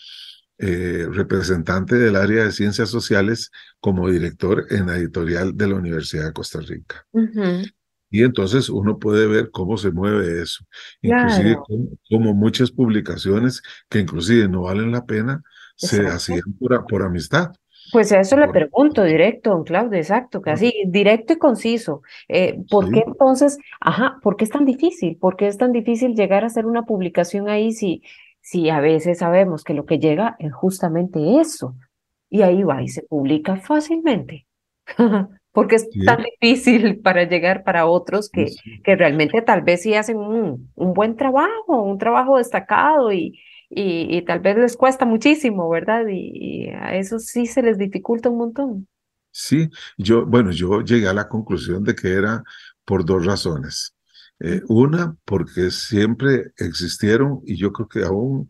eh, 0.59 1.07
representante 1.11 1.95
del 1.95 2.15
área 2.15 2.45
de 2.45 2.51
ciencias 2.51 2.89
sociales 2.89 3.49
como 3.79 4.09
director 4.09 4.65
en 4.69 4.87
la 4.87 4.97
editorial 4.97 5.55
de 5.55 5.67
la 5.67 5.75
Universidad 5.75 6.25
de 6.25 6.33
Costa 6.33 6.59
Rica. 6.59 7.05
Uh 7.11 7.21
-huh. 7.21 7.73
Y 8.09 8.23
entonces 8.23 8.69
uno 8.69 8.97
puede 8.97 9.27
ver 9.27 9.51
cómo 9.51 9.77
se 9.77 9.91
mueve 9.91 10.41
eso. 10.41 10.63
Inclusive 11.01 11.49
Claro. 11.55 11.63
como, 11.67 11.87
como 12.09 12.33
muchas 12.33 12.71
publicaciones 12.71 13.61
que 13.89 13.99
inclusive 13.99 14.47
no 14.47 14.61
valen 14.63 14.91
la 14.91 15.05
pena, 15.05 15.43
se 15.75 15.97
Exacto. 15.97 16.15
hacían 16.15 16.53
por, 16.59 16.85
por 16.87 17.03
amistad. 17.03 17.51
Pues 17.91 18.11
a 18.11 18.19
eso 18.19 18.35
le 18.37 18.45
Por- 18.45 18.53
pregunto 18.53 19.03
directo, 19.03 19.51
don 19.51 19.63
Claudio, 19.63 19.97
exacto, 19.97 20.41
casi 20.41 20.73
directo 20.87 21.33
y 21.33 21.37
conciso. 21.37 22.01
Eh, 22.27 22.59
¿por 22.69 22.85
Sí. 22.85 22.91
qué 22.93 23.03
entonces, 23.07 23.57
ajá, 23.79 24.17
por 24.21 24.35
qué 24.35 24.43
es 24.43 24.49
tan 24.51 24.65
difícil? 24.65 25.17
¿Por 25.17 25.35
qué 25.37 25.47
es 25.47 25.57
tan 25.57 25.71
difícil 25.71 26.13
llegar 26.15 26.43
a 26.43 26.47
hacer 26.47 26.65
una 26.65 26.83
publicación 26.83 27.47
ahí 27.49 27.71
si, 27.71 28.03
si 28.41 28.69
a 28.69 28.79
veces 28.79 29.19
sabemos 29.19 29.63
que 29.63 29.73
lo 29.73 29.85
que 29.85 29.97
llega 29.99 30.35
es 30.39 30.53
justamente 30.53 31.39
eso? 31.39 31.75
Y 32.29 32.41
ahí 32.43 32.61
va 32.63 32.83
y 32.83 32.89
se 32.89 33.01
publica 33.03 33.55
fácilmente. 33.57 34.45
Porque 35.51 35.75
es 35.75 35.89
Sí. 35.91 36.05
tan 36.05 36.23
difícil 36.23 36.99
para 37.01 37.23
llegar 37.27 37.63
para 37.63 37.85
otros 37.87 38.29
que, 38.29 38.59
Sí. 38.63 38.81
que 38.83 38.95
realmente 38.95 39.41
tal 39.41 39.61
vez 39.63 39.81
sí 39.83 39.93
hacen 39.95 40.17
un, 40.17 40.71
un 40.75 40.93
buen 40.93 41.15
trabajo, 41.15 41.83
un 41.83 41.97
trabajo 41.97 42.37
destacado 42.37 43.11
y, 43.11 43.39
y, 43.69 44.15
y 44.17 44.21
tal 44.23 44.39
vez 44.39 44.57
les 44.57 44.77
cuesta 44.77 45.05
muchísimo, 45.05 45.69
¿verdad? 45.69 46.05
Y, 46.09 46.67
y 46.67 46.69
a 46.69 46.95
eso 46.95 47.19
sí 47.19 47.45
se 47.47 47.61
les 47.63 47.77
dificulta 47.77 48.29
un 48.29 48.37
montón. 48.37 48.87
Sí, 49.31 49.69
yo, 49.97 50.25
bueno, 50.25 50.51
yo 50.51 50.81
llegué 50.81 51.07
a 51.07 51.13
la 51.13 51.27
conclusión 51.29 51.83
de 51.83 51.95
que 51.95 52.09
era 52.13 52.43
por 52.85 53.05
dos 53.05 53.25
razones. 53.25 53.95
Eh, 54.39 54.61
una, 54.67 55.15
porque 55.25 55.69
siempre 55.71 56.51
existieron, 56.57 57.41
y 57.45 57.57
yo 57.57 57.71
creo 57.73 57.87
que 57.87 58.03
aún, 58.03 58.49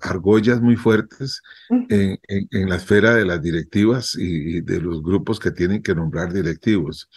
argollas 0.00 0.60
muy 0.60 0.76
fuertes 0.76 1.42
en, 1.88 2.18
en- 2.28 2.48
en 2.50 2.68
la 2.68 2.76
esfera 2.76 3.14
de 3.14 3.24
las 3.24 3.40
directivas 3.42 4.14
y, 4.16 4.58
y 4.58 4.60
de 4.62 4.80
los 4.80 5.02
grupos 5.02 5.38
que 5.40 5.50
tienen 5.52 5.82
que 5.82 5.94
nombrar 5.94 6.32
directivos. 6.32 7.08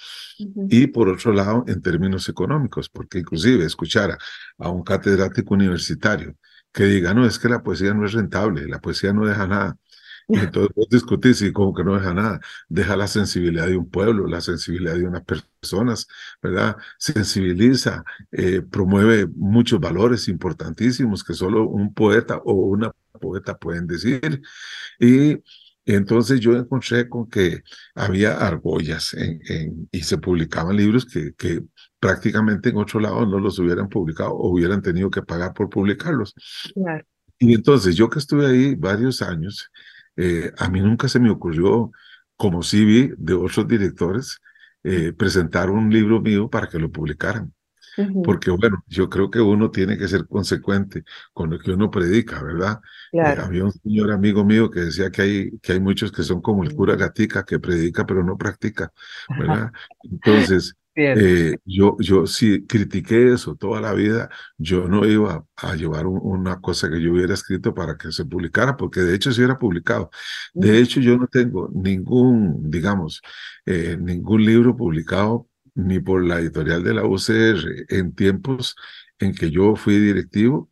Y 0.68 0.88
por 0.88 1.10
otro 1.10 1.34
lado, 1.34 1.64
en 1.68 1.82
términos 1.82 2.30
económicos, 2.30 2.90
porque 2.90 3.20
inclusive 3.20 3.66
escuchar 3.66 4.12
a, 4.12 4.18
a 4.60 4.70
un 4.70 4.84
catedrático 4.84 5.54
universitario 5.56 6.36
que 6.72 6.84
diga, 6.86 7.14
no, 7.16 7.26
es 7.26 7.40
que 7.40 7.50
la 7.50 7.64
poesía 7.64 7.94
no 7.96 8.06
es 8.06 8.14
rentable, 8.14 8.68
la 8.68 8.80
poesía 8.80 9.12
no 9.14 9.26
deja 9.26 9.48
nada. 9.48 9.78
Entonces 10.32 10.72
vos 10.76 10.88
discutís 10.90 11.42
y 11.42 11.52
como 11.52 11.74
que 11.74 11.84
no 11.84 11.96
deja 11.96 12.14
nada, 12.14 12.40
deja 12.68 12.96
la 12.96 13.08
sensibilidad 13.08 13.68
de 13.68 13.78
un 13.78 13.90
pueblo, 13.90 14.28
la 14.28 14.42
sensibilidad 14.42 14.96
de 14.96 15.06
unas 15.08 15.24
personas, 15.24 16.08
¿verdad? 16.42 16.78
Sensibiliza, 16.98 18.04
eh, 18.32 18.62
promueve 18.62 19.28
muchos 19.36 19.80
valores 19.80 20.28
importantísimos 20.28 21.24
que 21.24 21.34
solo 21.34 21.68
un 21.68 21.94
poeta 21.94 22.38
o 22.46 22.54
una 22.54 22.92
poeta 23.20 23.58
pueden 23.58 23.88
decir. 23.88 24.42
Y 25.00 25.38
entonces 25.86 26.40
yo 26.40 26.56
encontré 26.56 27.10
con 27.10 27.28
que 27.30 27.64
había 27.96 28.38
argollas 28.38 29.14
en, 29.16 29.42
en- 29.48 29.90
y 29.92 30.02
se 30.04 30.18
publicaban 30.20 30.76
libros 30.78 31.06
que, 31.06 31.34
que 31.34 31.64
prácticamente 32.00 32.70
en 32.70 32.78
otro 32.78 33.00
lado 33.00 33.26
no 33.26 33.40
los 33.40 33.58
hubieran 33.60 33.90
publicado 33.90 34.32
o 34.34 34.50
hubieran 34.52 34.82
tenido 34.82 35.10
que 35.10 35.24
pagar 35.24 35.54
por 35.54 35.70
publicarlos. 35.70 36.36
Claro. 36.76 37.06
Y 37.40 37.54
entonces 37.56 37.96
yo 37.96 38.10
que 38.10 38.20
estuve 38.20 38.46
ahí 38.46 38.76
varios 38.76 39.22
años, 39.22 39.72
eh, 40.20 40.54
a 40.58 40.70
mí 40.70 40.82
nunca 40.82 41.08
se 41.10 41.20
me 41.20 41.30
ocurrió, 41.32 41.92
como 42.36 42.64
sí 42.64 42.86
vi 42.86 43.12
de 43.18 43.34
otros 43.36 43.68
directores, 43.68 44.40
eh, 44.84 45.14
presentar 45.14 45.70
un 45.72 45.90
libro 45.92 46.22
mío 46.22 46.50
para 46.50 46.68
que 46.70 46.80
lo 46.80 46.92
publicaran. 46.92 47.54
Ujú, 48.02 48.24
Porque 48.24 48.52
bueno, 48.52 48.84
yo 48.88 49.10
creo 49.10 49.30
que 49.32 49.40
uno 49.42 49.72
tiene 49.72 49.98
que 49.98 50.08
ser 50.08 50.28
consecuente 50.28 51.04
con 51.34 51.50
lo 51.52 51.60
que 51.60 51.72
uno 51.72 51.90
predica, 51.92 52.44
¿verdad? 52.44 52.82
Eh, 53.20 53.36
Claro. 53.36 53.40
había 53.40 53.64
un 53.66 53.72
señor 53.72 54.12
amigo 54.12 54.46
mío 54.46 54.70
que 54.72 54.82
decía 54.82 55.12
que 55.12 55.22
hay, 55.22 55.60
que 55.60 55.74
hay 55.74 55.80
muchos 55.80 56.12
que 56.12 56.24
son 56.24 56.42
como 56.42 56.64
el 56.64 56.74
cura 56.76 56.96
Gatica, 56.96 57.44
que 57.46 57.60
predica 57.60 58.06
pero 58.06 58.24
no 58.24 58.38
practica, 58.38 58.92
¿verdad? 59.36 59.72
Entonces. 60.04 60.76
Eh, 61.14 61.58
yo, 61.66 61.98
yo 62.00 62.28
sí 62.28 62.66
critiqué 62.68 63.34
eso 63.34 63.56
toda 63.56 63.82
la 63.82 63.94
vida, 63.94 64.30
yo 64.58 64.88
no 64.88 65.06
iba 65.08 65.46
a 65.56 65.76
llevar 65.76 66.06
un- 66.08 66.20
una 66.24 66.62
cosa 66.62 66.90
que 66.90 67.02
yo 67.02 67.12
hubiera 67.14 67.34
escrito 67.34 67.74
para 67.74 67.98
que 67.98 68.12
se 68.12 68.26
publicara, 68.26 68.78
porque 68.78 69.02
de 69.02 69.16
hecho 69.16 69.32
se 69.32 69.42
hubiera 69.42 69.58
publicado. 69.60 70.10
De 70.54 70.80
hecho, 70.80 71.00
yo 71.00 71.18
no 71.18 71.28
tengo 71.28 71.70
ningún, 71.74 72.70
digamos, 72.70 73.22
eh, 73.66 73.98
ningún 74.00 74.46
libro 74.46 74.76
publicado 74.76 75.48
ni 75.76 76.00
por 76.00 76.24
la 76.26 76.40
editorial 76.40 76.84
de 76.84 76.94
la 76.94 77.06
UCR 77.06 77.86
en 77.90 78.14
tiempos 78.14 78.76
en 79.20 79.34
que 79.34 79.50
yo 79.52 79.76
fui 79.76 79.98
directivo 80.00 80.70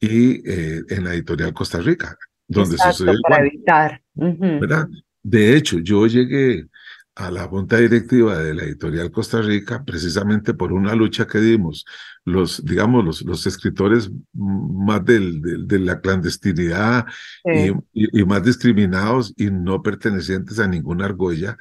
y 0.00 0.48
eh, 0.50 0.82
en 0.88 1.04
la 1.04 1.14
editorial 1.14 1.52
Costa 1.52 1.78
Rica, 1.80 2.16
donde 2.46 2.74
Exacto, 2.76 2.98
sucedió 3.04 3.20
para 3.22 3.40
evitar. 3.46 4.02
Ujú, 4.14 4.44
¿verdad? 4.60 4.88
De 5.22 5.56
hecho, 5.56 5.78
yo 5.78 6.06
llegué 6.06 6.66
a 7.14 7.30
la 7.30 7.46
junta 7.46 7.76
directiva 7.76 8.38
de 8.38 8.54
la 8.54 8.64
editorial 8.64 9.10
Costa 9.10 9.40
Rica 9.40 9.84
precisamente 9.84 10.54
por 10.54 10.72
una 10.72 10.94
lucha 10.94 11.26
que 11.26 11.38
dimos 11.38 11.84
los, 12.24 12.64
digamos, 12.64 13.04
los, 13.04 13.22
los 13.22 13.46
escritores 13.46 14.10
más 14.32 15.04
del, 15.04 15.40
del- 15.42 15.66
de 15.68 15.78
la 15.78 16.00
clandestinidad 16.00 17.06
y, 17.50 17.68
sí, 17.68 17.74
y- 17.92 18.20
y 18.20 18.24
más 18.24 18.42
discriminados 18.42 19.34
y 19.36 19.50
no 19.50 19.82
pertenecientes 19.82 20.58
a 20.58 20.66
ninguna 20.68 21.04
argolla 21.06 21.56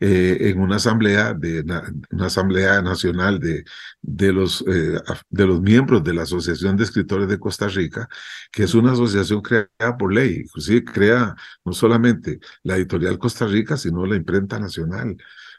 eh, 0.00 0.38
en 0.40 0.60
una 0.60 0.76
asamblea 0.76 1.34
de 1.34 1.64
na- 1.64 1.92
una 2.10 2.26
asamblea 2.26 2.82
nacional 2.82 3.38
de, 3.40 3.64
de 4.02 4.32
los 4.32 4.64
eh, 4.68 4.98
de 5.30 5.46
los 5.46 5.60
miembros 5.60 6.02
de 6.04 6.14
la 6.14 6.22
Asociación 6.22 6.76
de 6.76 6.84
Escritores 6.84 7.28
de 7.28 7.38
Costa 7.38 7.68
Rica, 7.68 8.08
que 8.52 8.64
es 8.64 8.74
una 8.74 8.92
asociación 8.92 9.40
creada 9.42 9.96
por 9.98 10.12
ley, 10.12 10.42
inclusive 10.44 10.84
crea 10.84 11.34
no 11.64 11.72
solamente 11.72 12.40
la 12.62 12.76
editorial 12.76 13.18
Costa 13.18 13.46
Rica, 13.46 13.76
sino 13.76 14.06
la 14.06 14.16
imprenta 14.16 14.58
nacional, 14.58 15.16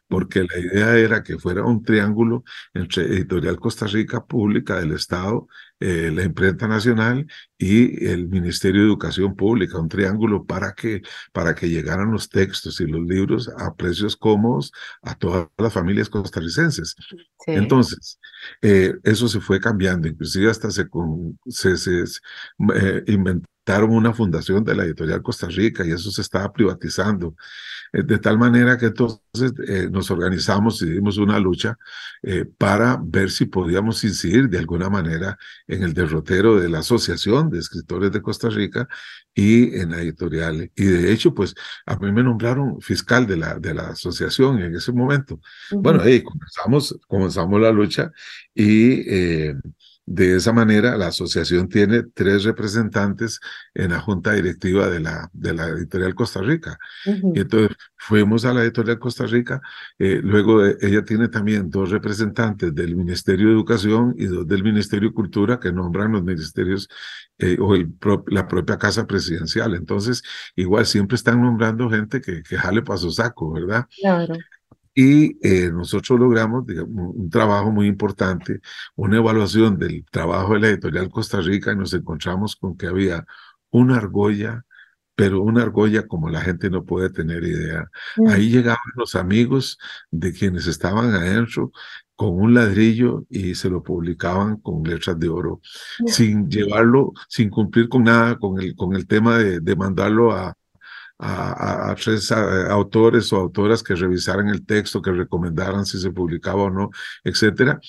porque 0.07 0.43
la 0.43 0.57
idea 0.59 0.97
era 0.97 1.23
que 1.23 1.37
fuera 1.37 1.63
un 1.63 1.83
triángulo 1.83 2.43
entre 2.73 3.03
Editorial 3.05 3.59
Costa 3.59 3.87
Rica 3.87 4.25
Pública 4.25 4.79
del 4.79 4.93
Estado, 4.93 5.47
eh, 5.79 6.11
la 6.13 6.23
imprenta 6.23 6.67
nacional 6.67 7.27
y 7.57 8.05
el 8.07 8.27
Ministerio 8.29 8.81
de 8.81 8.87
Educación 8.87 9.35
Pública, 9.35 9.79
un 9.79 9.89
triángulo 9.89 10.45
para 10.45 10.73
que, 10.73 11.01
para 11.33 11.53
que 11.55 11.69
llegaran 11.69 12.11
los 12.11 12.29
textos 12.29 12.79
y 12.81 12.87
los 12.87 13.01
libros 13.05 13.49
a 13.57 13.75
precios 13.75 14.15
cómodos 14.15 14.71
a 15.01 15.15
todas 15.15 15.47
las 15.57 15.73
familias 15.73 16.09
costarricenses. 16.09 16.95
sí. 17.45 17.51
Entonces, 17.53 18.19
eh, 18.61 18.93
eso 19.03 19.27
se 19.27 19.39
fue 19.39 19.59
cambiando, 19.59 20.07
inclusive 20.07 20.49
hasta 20.49 20.69
se, 20.71 20.87
con- 20.89 21.39
se, 21.47 21.77
se 21.77 22.03
eh, 22.75 23.03
inventó 23.07 23.47
montaron 23.67 23.91
una 23.91 24.13
fundación 24.13 24.63
de 24.63 24.75
la 24.75 24.86
editorial 24.86 25.21
Costa 25.21 25.47
Rica 25.47 25.86
y 25.86 25.91
eso 25.91 26.09
se 26.09 26.21
estaba 26.21 26.51
privatizando. 26.53 27.36
Eh, 27.91 28.03
de 28.03 28.17
tal 28.17 28.38
manera 28.38 28.77
que 28.77 28.88
entonces 28.88 29.53
eh, 29.67 29.89
nos 29.91 30.09
organizamos 30.09 30.81
y 30.81 30.86
dimos 30.89 31.17
una 31.17 31.38
lucha 31.39 31.77
eh, 32.24 32.45
para 32.57 32.97
ver 33.01 33.29
si 33.29 33.45
podíamos 33.45 34.03
incidir 34.05 34.50
de 34.50 34.59
alguna 34.59 34.89
manera 34.89 35.38
en 35.67 35.83
el 35.83 35.93
derrotero 35.93 36.59
de 36.59 36.69
la 36.69 36.79
Asociación 36.79 37.50
de 37.50 37.59
Escritores 37.59 38.12
de 38.12 38.21
Costa 38.21 38.50
Rica 38.50 38.88
y 39.36 39.75
en 39.77 39.91
la 39.91 40.01
editorial. 40.01 40.71
Y 40.75 40.86
de 40.86 41.12
hecho, 41.12 41.33
pues 41.33 41.53
a 41.86 41.97
mí 41.97 42.12
me 42.12 42.24
nombraron 42.24 42.79
fiscal 42.79 43.27
de 43.27 43.36
la, 43.36 43.59
de 43.59 43.74
la 43.74 43.89
asociación 43.89 44.59
en 44.59 44.75
ese 44.75 44.93
momento. 44.93 45.41
Bueno, 45.71 46.01
ahí 46.01 46.24
comenzamos, 46.24 46.97
comenzamos 47.07 47.59
la 47.59 47.71
lucha 47.71 48.12
y 48.55 49.03
de 50.09 50.37
esa 50.37 50.53
manera, 50.53 50.95
la 50.95 51.07
asociación 51.07 51.67
tiene 51.67 52.01
tres 52.01 52.45
representantes 52.45 53.41
en 53.73 53.91
la 53.91 53.99
junta 53.99 54.31
directiva 54.31 54.87
de 54.87 55.01
la, 55.01 55.29
de 55.33 55.53
la 55.53 55.67
editorial 55.67 56.15
Costa 56.15 56.41
Rica. 56.41 56.79
Y 57.05 57.41
entonces 57.41 57.75
fuimos 57.97 58.45
a 58.45 58.53
la 58.53 58.63
editorial 58.63 58.99
Costa 58.99 59.25
Rica, 59.25 59.61
eh, 59.99 60.21
luego 60.23 60.65
eh, 60.65 60.77
ella 60.79 61.03
tiene 61.03 61.27
también 61.27 61.69
dos 61.69 61.89
representantes 61.89 62.73
del 62.73 62.95
Ministerio 62.95 63.47
de 63.47 63.53
Educación 63.53 64.15
y 64.17 64.27
dos 64.27 64.47
del 64.47 64.63
Ministerio 64.63 65.09
de 65.09 65.13
Cultura 65.13 65.59
que 65.59 65.73
nombran 65.73 66.13
los 66.13 66.23
ministerios 66.23 66.87
eh, 67.37 67.57
o 67.59 67.75
el 67.75 67.93
la 68.27 68.47
propia 68.47 68.77
Casa 68.77 69.05
Presidencial. 69.05 69.75
Entonces, 69.75 70.23
igual 70.55 70.85
siempre 70.85 71.15
están 71.15 71.41
nombrando 71.41 71.89
gente 71.89 72.21
que, 72.21 72.43
que 72.43 72.55
jale 72.55 72.81
para 72.81 72.97
su 72.97 73.11
saco, 73.11 73.51
¿verdad? 73.51 73.85
Claro. 73.99 74.35
Y 75.00 75.38
eh, 75.48 75.70
nosotros 75.72 76.20
logramos 76.20 76.66
un 76.68 77.30
trabajo 77.30 77.72
muy 77.72 77.86
importante, 77.86 78.62
una 78.96 79.18
evaluación 79.18 79.77
del 79.77 80.04
trabajo 80.10 80.56
de 80.56 80.60
la 80.60 80.70
editorial 80.70 81.12
Costa 81.12 81.39
Rica 81.39 81.72
y 81.72 81.75
nos 81.75 81.94
encontramos 81.94 82.56
con 82.56 82.75
que 82.75 82.88
había 82.88 83.24
una 83.70 83.98
argolla, 83.98 84.66
pero 85.13 85.44
una 85.44 85.62
argolla 85.62 86.08
como 86.08 86.30
la 86.30 86.42
gente 86.42 86.72
no 86.72 86.84
puede 86.84 87.12
tener 87.12 87.44
idea. 87.44 87.86
Mm. 88.16 88.27
Ahí 88.30 88.50
llegaban 88.50 88.80
los 88.96 89.13
amigos 89.13 89.77
de 90.10 90.34
quienes 90.34 90.66
estaban 90.66 91.13
adentro 91.13 91.72
con 92.16 92.30
un 92.30 92.56
ladrillo 92.56 93.27
y 93.30 93.54
se 93.54 93.70
lo 93.70 93.84
publicaban 93.84 94.58
con 94.58 94.82
letras 94.82 95.20
de 95.20 95.30
oro, 95.30 95.62
mm. 96.00 96.08
sin 96.08 96.50
llevarlo, 96.50 97.13
sin 97.30 97.51
cumplir 97.51 97.88
con 97.88 98.06
nada, 98.06 98.39
con 98.39 98.60
el, 98.60 98.75
con 98.75 98.96
el 98.96 99.06
tema 99.06 99.38
de, 99.38 99.60
de 99.60 99.75
mandarlo 99.75 100.32
a, 100.32 100.58
a, 101.19 101.95
tres 101.95 102.31
autores 102.31 103.31
o 103.33 103.38
autoras 103.38 103.81
que 103.81 103.95
revisaran 103.95 104.50
el 104.50 104.65
texto, 104.65 105.01
que 105.01 105.12
recomendaran 105.12 105.86
si 105.86 106.00
se 106.00 106.12
publicaba 106.12 106.63
o 106.63 106.69
no, 106.69 106.89
etcétera. 107.24 107.79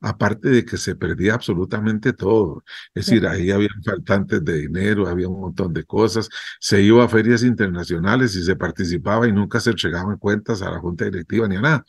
Aparte 0.00 0.48
de 0.48 0.64
que 0.64 0.76
se 0.76 0.96
perdía 0.96 1.34
absolutamente 1.34 2.12
todo. 2.12 2.64
Es 2.94 3.06
decir, 3.06 3.26
ahí 3.26 3.50
había 3.50 3.70
faltantes 3.84 4.44
de 4.44 4.58
dinero, 4.62 5.08
había 5.08 5.28
un 5.28 5.40
montón 5.40 5.72
de 5.72 5.84
cosas. 5.84 6.28
Se 6.60 6.82
iba 6.82 7.04
a 7.04 7.08
ferias 7.08 7.42
internacionales 7.42 8.34
y 8.36 8.44
se 8.44 8.56
participaba 8.56 9.28
y 9.28 9.32
nunca 9.32 9.60
se 9.60 9.70
entregaban 9.70 10.18
cuentas 10.18 10.62
a 10.62 10.70
la 10.70 10.78
junta 10.78 11.04
directiva 11.04 11.48
ni 11.48 11.56
a 11.56 11.60
nada. 11.60 11.84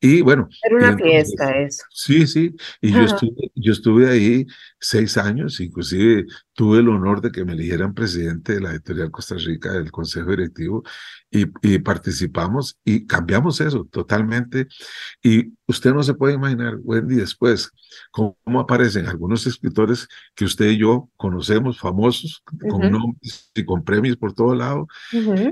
Y 0.00 0.20
bueno. 0.20 0.48
Era 0.62 0.76
una 0.76 0.96
fiesta 0.96 1.58
eso. 1.58 1.84
Sí, 1.90 2.26
sí. 2.26 2.54
Y 2.80 2.92
yo 2.92 3.02
estuve, 3.02 3.50
yo 3.54 3.72
estuve 3.72 4.10
ahí 4.10 4.46
seis 4.78 5.16
años, 5.16 5.58
inclusive 5.60 6.26
tuve 6.56 6.78
el 6.80 6.88
honor 6.88 7.20
de 7.20 7.30
que 7.30 7.44
me 7.44 7.52
eligieran 7.52 7.92
presidente 7.94 8.54
de 8.54 8.60
la 8.62 8.70
editorial 8.70 9.10
Costa 9.10 9.36
Rica 9.36 9.72
del 9.72 9.92
Consejo 9.92 10.30
Directivo 10.30 10.82
y, 11.30 11.44
y 11.62 11.78
participamos 11.80 12.78
y 12.82 13.06
cambiamos 13.06 13.60
eso 13.60 13.84
totalmente. 13.84 14.66
Y 15.22 15.52
usted 15.66 15.92
no 15.92 16.02
se 16.02 16.14
puede 16.14 16.34
imaginar, 16.34 16.78
Wendy, 16.82 17.16
después, 17.16 17.70
cómo, 18.10 18.36
aparecen 18.58 19.06
algunos 19.06 19.46
escritores 19.46 20.08
que 20.34 20.46
usted 20.46 20.70
y 20.70 20.78
yo 20.78 21.10
conocemos, 21.16 21.78
famosos, 21.78 22.42
con 22.70 22.90
nombres 22.90 23.52
y 23.54 23.64
con 23.64 23.84
premios 23.84 24.16
por 24.16 24.32
todo 24.32 24.54
lado, 24.54 24.88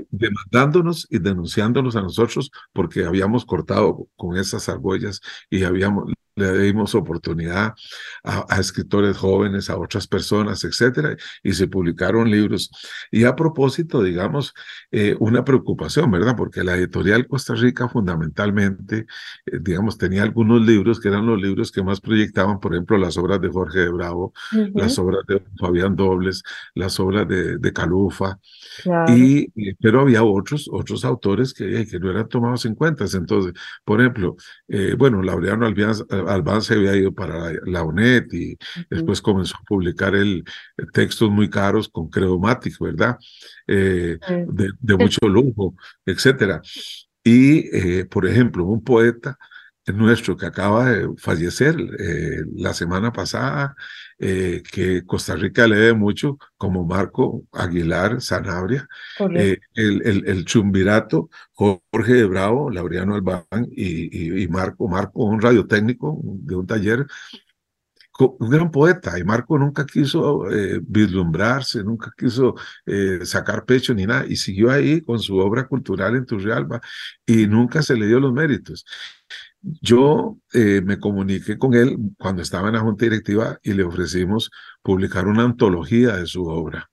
demandándonos 0.09 1.07
y 1.11 1.19
denunciándonos 1.19 1.95
a 1.95 2.01
nosotros 2.01 2.49
porque 2.73 3.05
habíamos 3.05 3.45
cortado 3.45 4.07
con 4.15 4.37
esas 4.37 4.69
argollas 4.69 5.21
y 5.51 5.63
habíamos, 5.65 6.11
le 6.35 6.57
dimos 6.59 6.95
oportunidad 6.95 7.73
a, 8.23 8.59
escritores 8.59 9.17
jóvenes, 9.17 9.69
a 9.69 9.77
otras 9.77 10.07
personas, 10.07 10.63
etcétera, 10.63 11.15
y 11.43 11.53
se 11.53 11.67
publicaron 11.67 12.29
libros. 12.29 12.69
Y 13.11 13.23
a 13.23 13.35
propósito, 13.35 14.03
digamos, 14.03 14.53
eh, 14.91 15.15
una 15.19 15.43
preocupación, 15.45 16.11
¿verdad? 16.11 16.35
Porque 16.35 16.63
la 16.63 16.75
editorial 16.75 17.27
Costa 17.27 17.55
Rica 17.55 17.87
fundamentalmente, 17.87 19.05
eh, 19.45 19.59
digamos, 19.61 19.97
tenía 19.97 20.23
algunos 20.23 20.65
libros 20.65 20.99
que 20.99 21.07
eran 21.07 21.25
los 21.25 21.41
libros 21.41 21.71
que 21.71 21.83
más 21.83 22.01
proyectaban, 22.01 22.59
por 22.59 22.73
ejemplo, 22.73 22.97
las 22.97 23.17
obras 23.17 23.39
de 23.41 23.49
Jorge 23.49 23.79
de 23.79 23.89
Bravo, 23.89 24.33
las 24.73 24.99
obras 24.99 25.21
de 25.27 25.41
Fabián 25.59 25.95
Dobles, 25.95 26.43
las 26.73 26.99
obras 26.99 27.27
de, 27.27 27.57
de 27.57 27.73
Calufa, 27.73 28.39
y, 29.07 29.73
pero 29.75 30.01
había 30.01 30.23
otros, 30.23 30.69
otros 30.71 31.05
autores 31.05 31.53
que, 31.53 31.85
que 31.87 31.99
no 31.99 32.09
eran 32.11 32.27
tomados 32.27 32.65
en 32.65 32.75
cuenta. 32.75 33.05
Entonces, 33.13 33.53
por 33.83 34.01
ejemplo, 34.01 34.35
eh, 34.67 34.95
bueno, 34.97 35.21
Laureano 35.21 35.65
Albán, 36.27 36.61
se 36.61 36.75
había 36.75 36.95
ido 36.95 37.13
para 37.13 37.51
la, 37.65 37.83
UNED 37.83 38.31
y 38.31 38.57
después 38.89 39.21
comenzó 39.21 39.55
a 39.57 39.63
publicar 39.65 40.15
el, 40.15 40.43
textos 40.93 41.29
muy 41.29 41.49
caros 41.49 41.89
con 41.89 42.09
Credomatic, 42.09 42.77
¿verdad? 42.79 43.17
Eh, 43.67 44.17
de, 44.47 44.69
de, 44.79 44.97
mucho 44.97 45.27
lujo, 45.27 45.75
etcétera. 46.05 46.61
Y, 47.23 47.75
eh, 47.75 48.05
por 48.05 48.27
ejemplo, 48.27 48.65
un 48.65 48.83
poeta 48.83 49.37
nuestro 49.93 50.35
que 50.35 50.45
acaba 50.45 50.89
de 50.89 51.09
fallecer 51.17 51.75
eh, 51.99 52.43
la 52.55 52.73
semana 52.73 53.11
pasada, 53.11 53.75
eh, 54.17 54.63
que 54.71 55.05
Costa 55.05 55.35
Rica 55.35 55.67
le 55.67 55.75
debe 55.75 55.93
mucho, 55.93 56.37
como 56.57 56.85
Marco 56.85 57.43
Aguilar 57.51 58.21
Sanabria, 58.21 58.87
eh, 59.35 59.59
el, 59.73 60.01
el, 60.05 60.27
el, 60.27 60.45
Chumbirato, 60.45 61.29
Jorge 61.53 62.13
de 62.13 62.25
Bravo, 62.25 62.71
Laureano 62.71 63.15
Albán 63.15 63.45
y, 63.71 64.43
y, 64.43 64.47
Marco, 64.47 64.87
Marco, 64.87 65.23
un 65.25 65.41
radiotécnico 65.41 66.19
de 66.23 66.55
un 66.55 66.65
taller, 66.65 67.05
un 68.19 68.49
gran 68.49 68.71
poeta, 68.71 69.19
y 69.19 69.23
Marco 69.23 69.57
nunca 69.57 69.85
quiso 69.85 70.45
vislumbrarse, 70.81 71.83
nunca 71.83 72.11
quiso 72.17 72.55
sacar 73.23 73.65
pecho 73.65 73.93
ni 73.93 74.05
nada, 74.05 74.25
y 74.27 74.35
siguió 74.35 74.71
ahí 74.71 75.01
con 75.01 75.19
su 75.19 75.37
obra 75.37 75.67
cultural 75.67 76.15
en 76.15 76.25
Turrialba, 76.25 76.79
y 77.25 77.47
nunca 77.47 77.81
se 77.81 77.95
le 77.95 78.07
dio 78.07 78.19
los 78.19 78.33
méritos. 78.33 78.85
Yo 79.81 80.37
eh, 80.53 80.81
me 80.85 80.99
comuniqué 80.99 81.57
con 81.57 81.73
él 81.73 81.97
cuando 82.19 82.43
estaba 82.43 82.67
en 82.67 82.75
la 82.75 82.81
junta 82.81 83.05
directiva 83.05 83.57
y 83.63 83.73
le 83.73 83.83
ofrecimos 83.83 84.51
publicar 84.83 85.27
una 85.27 85.43
antología 85.43 86.17
de 86.17 86.27
su 86.27 86.45
obra. 86.45 86.87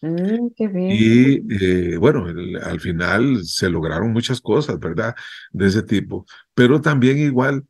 Mm, 0.00 0.48
qué 0.56 0.66
bien. 0.66 0.90
Y 0.90 1.54
eh, 1.64 1.96
bueno, 1.98 2.26
al 2.64 2.80
final 2.80 3.44
se 3.44 3.70
lograron 3.70 4.12
muchas 4.12 4.40
cosas, 4.40 4.78
¿verdad? 4.80 5.14
De 5.52 5.68
ese 5.68 5.84
tipo. 5.84 6.26
Pero 6.52 6.80
también 6.80 7.18
igual 7.18 7.64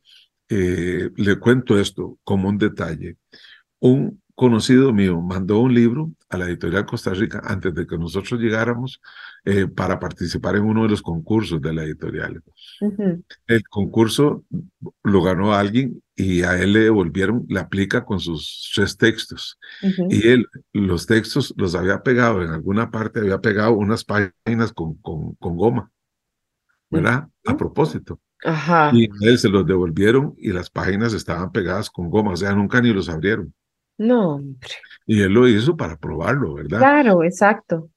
eh, 0.49 1.09
le 1.15 1.35
cuento 1.39 1.79
esto 1.79 2.19
como 2.23 2.49
un 2.49 2.57
detalle. 2.57 3.17
Un 3.79 4.21
conocido 4.37 4.93
mío 4.93 5.19
mandó 5.19 5.57
un 5.57 5.73
libro 5.73 6.11
a 6.29 6.37
la 6.37 6.45
editorial 6.45 6.85
Costa 6.85 7.11
Rica 7.11 7.41
antes 7.43 7.73
de 7.73 7.87
que 7.87 7.97
nosotros 7.97 8.39
llegáramos 8.39 9.01
eh, 9.45 9.65
para 9.65 9.99
participar 9.99 10.55
en 10.57 10.63
uno 10.63 10.83
de 10.83 10.89
los 10.89 11.01
concursos 11.01 11.59
de 11.59 11.73
la 11.73 11.83
editorial. 11.83 12.43
El 13.47 13.63
concurso 13.67 14.45
lo 15.03 15.23
ganó 15.23 15.55
alguien 15.55 16.03
y 16.15 16.43
a 16.43 16.61
él 16.61 16.73
le 16.73 16.81
devolvieron 16.81 17.47
la 17.49 17.67
plica 17.67 18.05
con 18.05 18.19
sus 18.19 18.71
tres 18.75 18.95
textos. 18.95 19.57
Y 20.09 20.27
él 20.27 20.45
los 20.71 21.07
textos 21.07 21.51
los 21.57 21.73
había 21.73 22.03
pegado, 22.03 22.43
en 22.43 22.51
alguna 22.51 22.91
parte 22.91 23.21
había 23.21 23.41
pegado 23.41 23.73
unas 23.73 24.03
páginas 24.03 24.71
con, 24.71 24.97
con, 24.97 25.33
con 25.35 25.57
goma, 25.57 25.91
¿verdad? 26.91 27.27
A 27.43 27.57
propósito. 27.57 28.19
Ajá. 28.43 28.91
Y 28.93 29.09
él 29.21 29.37
se 29.37 29.49
los 29.49 29.65
devolvieron 29.65 30.35
y 30.37 30.51
las 30.51 30.69
páginas 30.69 31.13
estaban 31.13 31.51
pegadas 31.51 31.89
con 31.89 32.09
goma, 32.09 32.31
o 32.31 32.37
sea, 32.37 32.53
nunca 32.53 32.81
ni 32.81 32.93
los 32.93 33.09
abrieron. 33.09 33.53
No, 33.97 34.35
hombre. 34.35 34.69
Y 35.07 35.21
él 35.21 35.31
lo 35.31 35.47
hizo 35.47 35.75
para 35.75 35.97
probarlo, 35.97 36.53
¿verdad? 36.53 36.79
Claro, 36.79 37.23
exacto. 37.23 37.89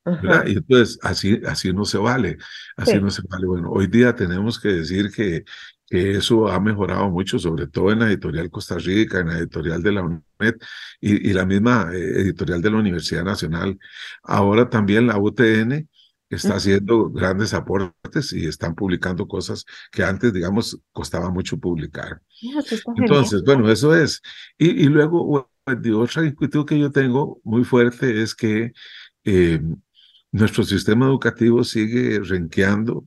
Y 0.46 0.52
entonces, 0.52 0.98
así, 1.02 1.40
así 1.46 1.72
no 1.72 1.84
se 1.84 1.98
vale, 1.98 2.38
así 2.76 2.98
no 2.98 3.10
se 3.10 3.22
vale. 3.28 3.46
Bueno, 3.46 3.70
hoy 3.70 3.86
día 3.86 4.14
tenemos 4.14 4.58
que 4.58 4.68
decir 4.68 5.10
que, 5.10 5.44
que 5.86 6.12
eso 6.12 6.48
ha 6.48 6.58
mejorado 6.58 7.10
mucho, 7.10 7.38
sobre 7.38 7.66
todo 7.66 7.90
en 7.92 7.98
la 7.98 8.06
editorial 8.06 8.48
Costa 8.48 8.78
Rica, 8.78 9.20
en 9.20 9.26
la 9.26 9.38
editorial 9.38 9.82
de 9.82 9.92
la 9.92 10.02
UNED 10.02 10.54
y, 11.00 11.30
y 11.30 11.32
la 11.34 11.44
misma 11.44 11.90
eh, 11.92 12.20
editorial 12.20 12.62
de 12.62 12.70
la 12.70 12.78
Universidad 12.78 13.24
Nacional. 13.24 13.78
Ahora 14.22 14.70
también 14.70 15.08
la 15.08 15.18
UTN 15.18 15.89
está 16.36 16.56
haciendo 16.56 17.10
grandes 17.10 17.52
aportes 17.54 18.32
y 18.32 18.46
están 18.46 18.74
publicando 18.74 19.26
cosas 19.26 19.64
que 19.90 20.04
antes, 20.04 20.32
digamos, 20.32 20.80
costaba 20.92 21.30
mucho 21.30 21.58
publicar. 21.58 22.22
Entonces, 22.96 23.42
bueno, 23.44 23.70
eso 23.70 23.94
es. 23.94 24.22
Y, 24.56 24.68
y 24.68 24.84
luego, 24.84 25.50
otra 25.66 26.24
inquietud 26.24 26.64
que 26.64 26.78
yo 26.78 26.90
tengo 26.90 27.40
muy 27.44 27.64
fuerte 27.64 28.22
es 28.22 28.34
que 28.34 28.72
eh, 29.24 29.60
nuestro 30.32 30.62
sistema 30.62 31.06
educativo 31.06 31.64
sigue 31.64 32.20
renqueando 32.20 33.06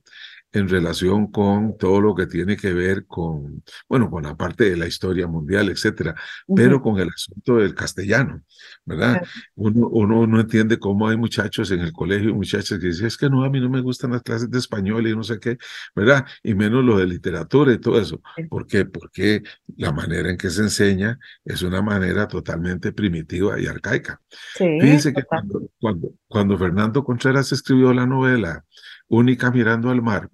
en 0.54 0.68
relación 0.68 1.26
con 1.32 1.76
todo 1.76 2.00
lo 2.00 2.14
que 2.14 2.26
tiene 2.26 2.56
que 2.56 2.72
ver 2.72 3.06
con, 3.06 3.64
bueno, 3.88 4.08
con 4.08 4.22
la 4.22 4.36
parte 4.36 4.70
de 4.70 4.76
la 4.76 4.86
historia 4.86 5.26
mundial, 5.26 5.68
etcétera, 5.68 6.14
pero 6.54 6.80
con 6.80 7.00
el 7.00 7.08
asunto 7.08 7.56
del 7.56 7.74
castellano, 7.74 8.40
¿verdad? 8.84 9.20
Uno, 9.56 9.88
uno 9.88 10.28
no 10.28 10.40
entiende 10.40 10.78
cómo 10.78 11.08
hay 11.08 11.16
muchachos 11.16 11.72
en 11.72 11.80
el 11.80 11.92
colegio, 11.92 12.32
muchachas 12.34 12.78
que 12.78 12.86
dicen, 12.86 13.06
es 13.06 13.16
que 13.16 13.28
no, 13.28 13.42
a 13.42 13.50
mí 13.50 13.60
no 13.60 13.68
me 13.68 13.80
gustan 13.80 14.12
las 14.12 14.22
clases 14.22 14.48
de 14.48 14.58
español 14.58 15.08
y 15.08 15.16
no 15.16 15.24
sé 15.24 15.40
qué, 15.40 15.58
¿verdad? 15.94 16.24
Y 16.44 16.54
menos 16.54 16.84
lo 16.84 16.98
de 16.98 17.06
literatura 17.06 17.72
y 17.72 17.78
todo 17.78 18.00
eso. 18.00 18.22
¿Por 18.48 18.68
qué? 18.68 18.84
Porque 18.84 19.42
la 19.76 19.90
manera 19.90 20.30
en 20.30 20.36
que 20.36 20.50
se 20.50 20.62
enseña 20.62 21.18
es 21.44 21.62
una 21.62 21.82
manera 21.82 22.28
totalmente 22.28 22.92
primitiva 22.92 23.60
y 23.60 23.66
arcaica. 23.66 24.20
Fíjense 24.56 25.12
que 25.12 25.24
cuando, 25.24 25.68
cuando, 25.80 26.12
cuando 26.28 26.56
Fernando 26.56 27.02
Contreras 27.02 27.50
escribió 27.50 27.92
la 27.92 28.06
novela 28.06 28.64
Única 29.08 29.50
mirando 29.50 29.90
al 29.90 30.02
mar, 30.02 30.30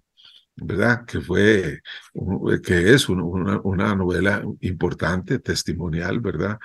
¿verdad? 0.61 1.05
Que 1.05 1.21
fue, 1.21 1.81
que 2.63 2.93
es 2.95 3.09
una, 3.09 3.61
una 3.63 3.95
novela 3.95 4.43
importante, 4.61 5.39
testimonial, 5.39 6.21
¿verdad? 6.21 6.59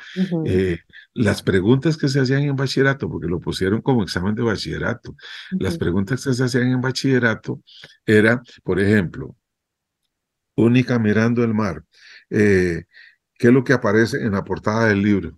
Eh, 0.46 0.80
las 1.14 1.42
preguntas 1.42 1.98
que 1.98 2.08
se 2.08 2.20
hacían 2.20 2.44
en 2.44 2.56
bachillerato, 2.56 3.10
porque 3.10 3.28
lo 3.28 3.40
pusieron 3.40 3.82
como 3.82 4.04
examen 4.04 4.36
de 4.36 4.44
bachillerato, 4.44 5.16
las 5.52 5.78
preguntas 5.78 6.24
que 6.24 6.34
se 6.34 6.44
hacían 6.44 6.72
en 6.72 6.82
bachillerato 6.82 7.62
era, 8.06 8.42
por 8.64 8.80
ejemplo, 8.80 9.36
única 10.56 11.00
mirando 11.00 11.44
el 11.44 11.54
mar, 11.54 11.84
eh, 12.30 12.86
¿qué 13.38 13.48
es 13.48 13.54
lo 13.54 13.64
que 13.64 13.74
aparece 13.74 14.18
en 14.18 14.32
la 14.32 14.44
portada 14.44 14.88
del 14.88 15.02
libro? 15.02 15.38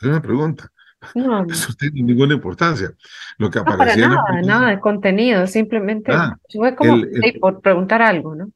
Es 0.00 0.08
una 0.08 0.22
pregunta. 0.22 0.72
No, 1.14 1.44
Eso 1.50 1.70
no 1.70 1.74
tiene 1.74 2.02
ninguna 2.02 2.34
importancia. 2.34 2.92
Lo 3.38 3.50
que 3.50 3.58
no 3.58 3.64
para 3.64 3.96
nada, 3.96 4.22
nada 4.44 4.70
de 4.70 4.80
contenido, 4.80 5.46
simplemente 5.46 6.12
ah, 6.12 6.36
fue 6.52 6.74
como 6.74 7.02
por 7.40 7.60
preguntar 7.60 8.02
algo, 8.02 8.34
¿no? 8.34 8.50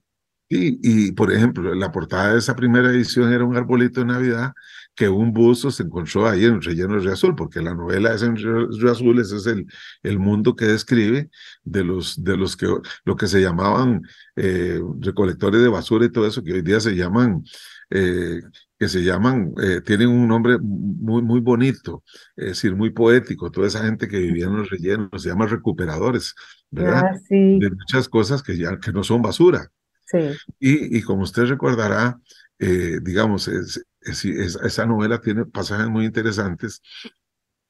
Sí, 0.49 0.79
y 0.81 1.13
por 1.13 1.33
ejemplo, 1.33 1.75
la 1.75 1.91
portada 1.91 2.33
de 2.33 2.39
esa 2.39 2.55
primera 2.55 2.89
edición 2.89 3.33
era 3.33 3.45
un 3.45 3.57
arbolito 3.57 4.01
de 4.01 4.07
Navidad 4.07 4.53
que 4.95 5.09
un 5.09 5.33
buzo 5.33 5.71
se 5.71 5.83
encontró 5.83 6.27
ahí 6.27 6.45
en 6.45 6.63
Relleno 6.63 7.01
de 7.01 7.13
Azul, 7.13 7.35
porque 7.35 7.61
la 7.61 7.75
novela 7.75 8.15
es 8.15 8.23
en 8.23 8.37
Río 8.37 8.91
Azul, 8.91 9.21
ese 9.21 9.37
es 9.37 9.47
el, 9.47 9.67
el 10.03 10.19
mundo 10.19 10.57
que 10.57 10.65
describe 10.65 11.31
de 11.65 11.85
los, 11.85 12.23
de 12.23 12.37
los 12.37 12.57
que, 12.57 12.67
lo 13.05 13.17
que 13.17 13.27
se 13.27 13.43
llamaban 13.43 14.03
eh, 14.37 14.81
recolectores 15.01 15.61
de 15.61 15.69
basura 15.69 16.07
y 16.07 16.13
todo 16.13 16.27
eso, 16.27 16.43
que 16.43 16.55
hoy 16.55 16.63
día 16.63 16.81
se 16.81 16.95
llaman 16.95 17.45
eh, 17.91 18.41
que 18.79 18.89
se 18.89 19.03
llaman, 19.03 19.55
eh, 19.63 19.81
tienen 19.81 20.09
un 20.09 20.29
nombre 20.29 20.59
muy, 20.61 21.23
muy 21.23 21.41
bonito, 21.41 22.05
es 22.37 22.49
decir, 22.49 22.77
muy 22.77 22.91
poético, 22.91 23.51
toda 23.51 23.67
esa 23.67 23.83
gente 23.85 24.07
que 24.07 24.19
vivía 24.19 24.47
en 24.47 24.57
los 24.57 24.69
rellenos, 24.69 25.23
se 25.23 25.31
llama 25.31 25.47
recuperadores, 25.47 26.35
¿verdad? 26.71 27.05
Ah, 27.07 27.19
de 27.31 27.71
muchas 27.71 28.09
cosas 28.09 28.43
que 28.43 28.57
ya 28.57 28.79
que 28.79 28.93
no 28.93 29.03
son 29.03 29.23
basura. 29.23 29.71
Sí. 30.05 30.19
Y, 30.61 30.99
y 30.99 31.03
como 31.03 31.23
usted 31.23 31.45
recordará, 31.47 32.19
eh, 32.59 32.99
digamos, 33.03 33.49
es, 33.49 33.83
esa 34.03 34.87
novela 34.87 35.21
tiene 35.21 35.47
pasajes 35.47 35.89
muy 35.89 36.05
interesantes 36.05 36.81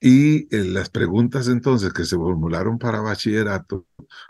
y 0.00 0.54
eh, 0.54 0.64
las 0.64 0.90
preguntas 0.90 1.48
entonces 1.48 1.92
que 1.92 2.04
se 2.04 2.16
formularon 2.16 2.78
para 2.78 3.00
bachillerato 3.00 3.86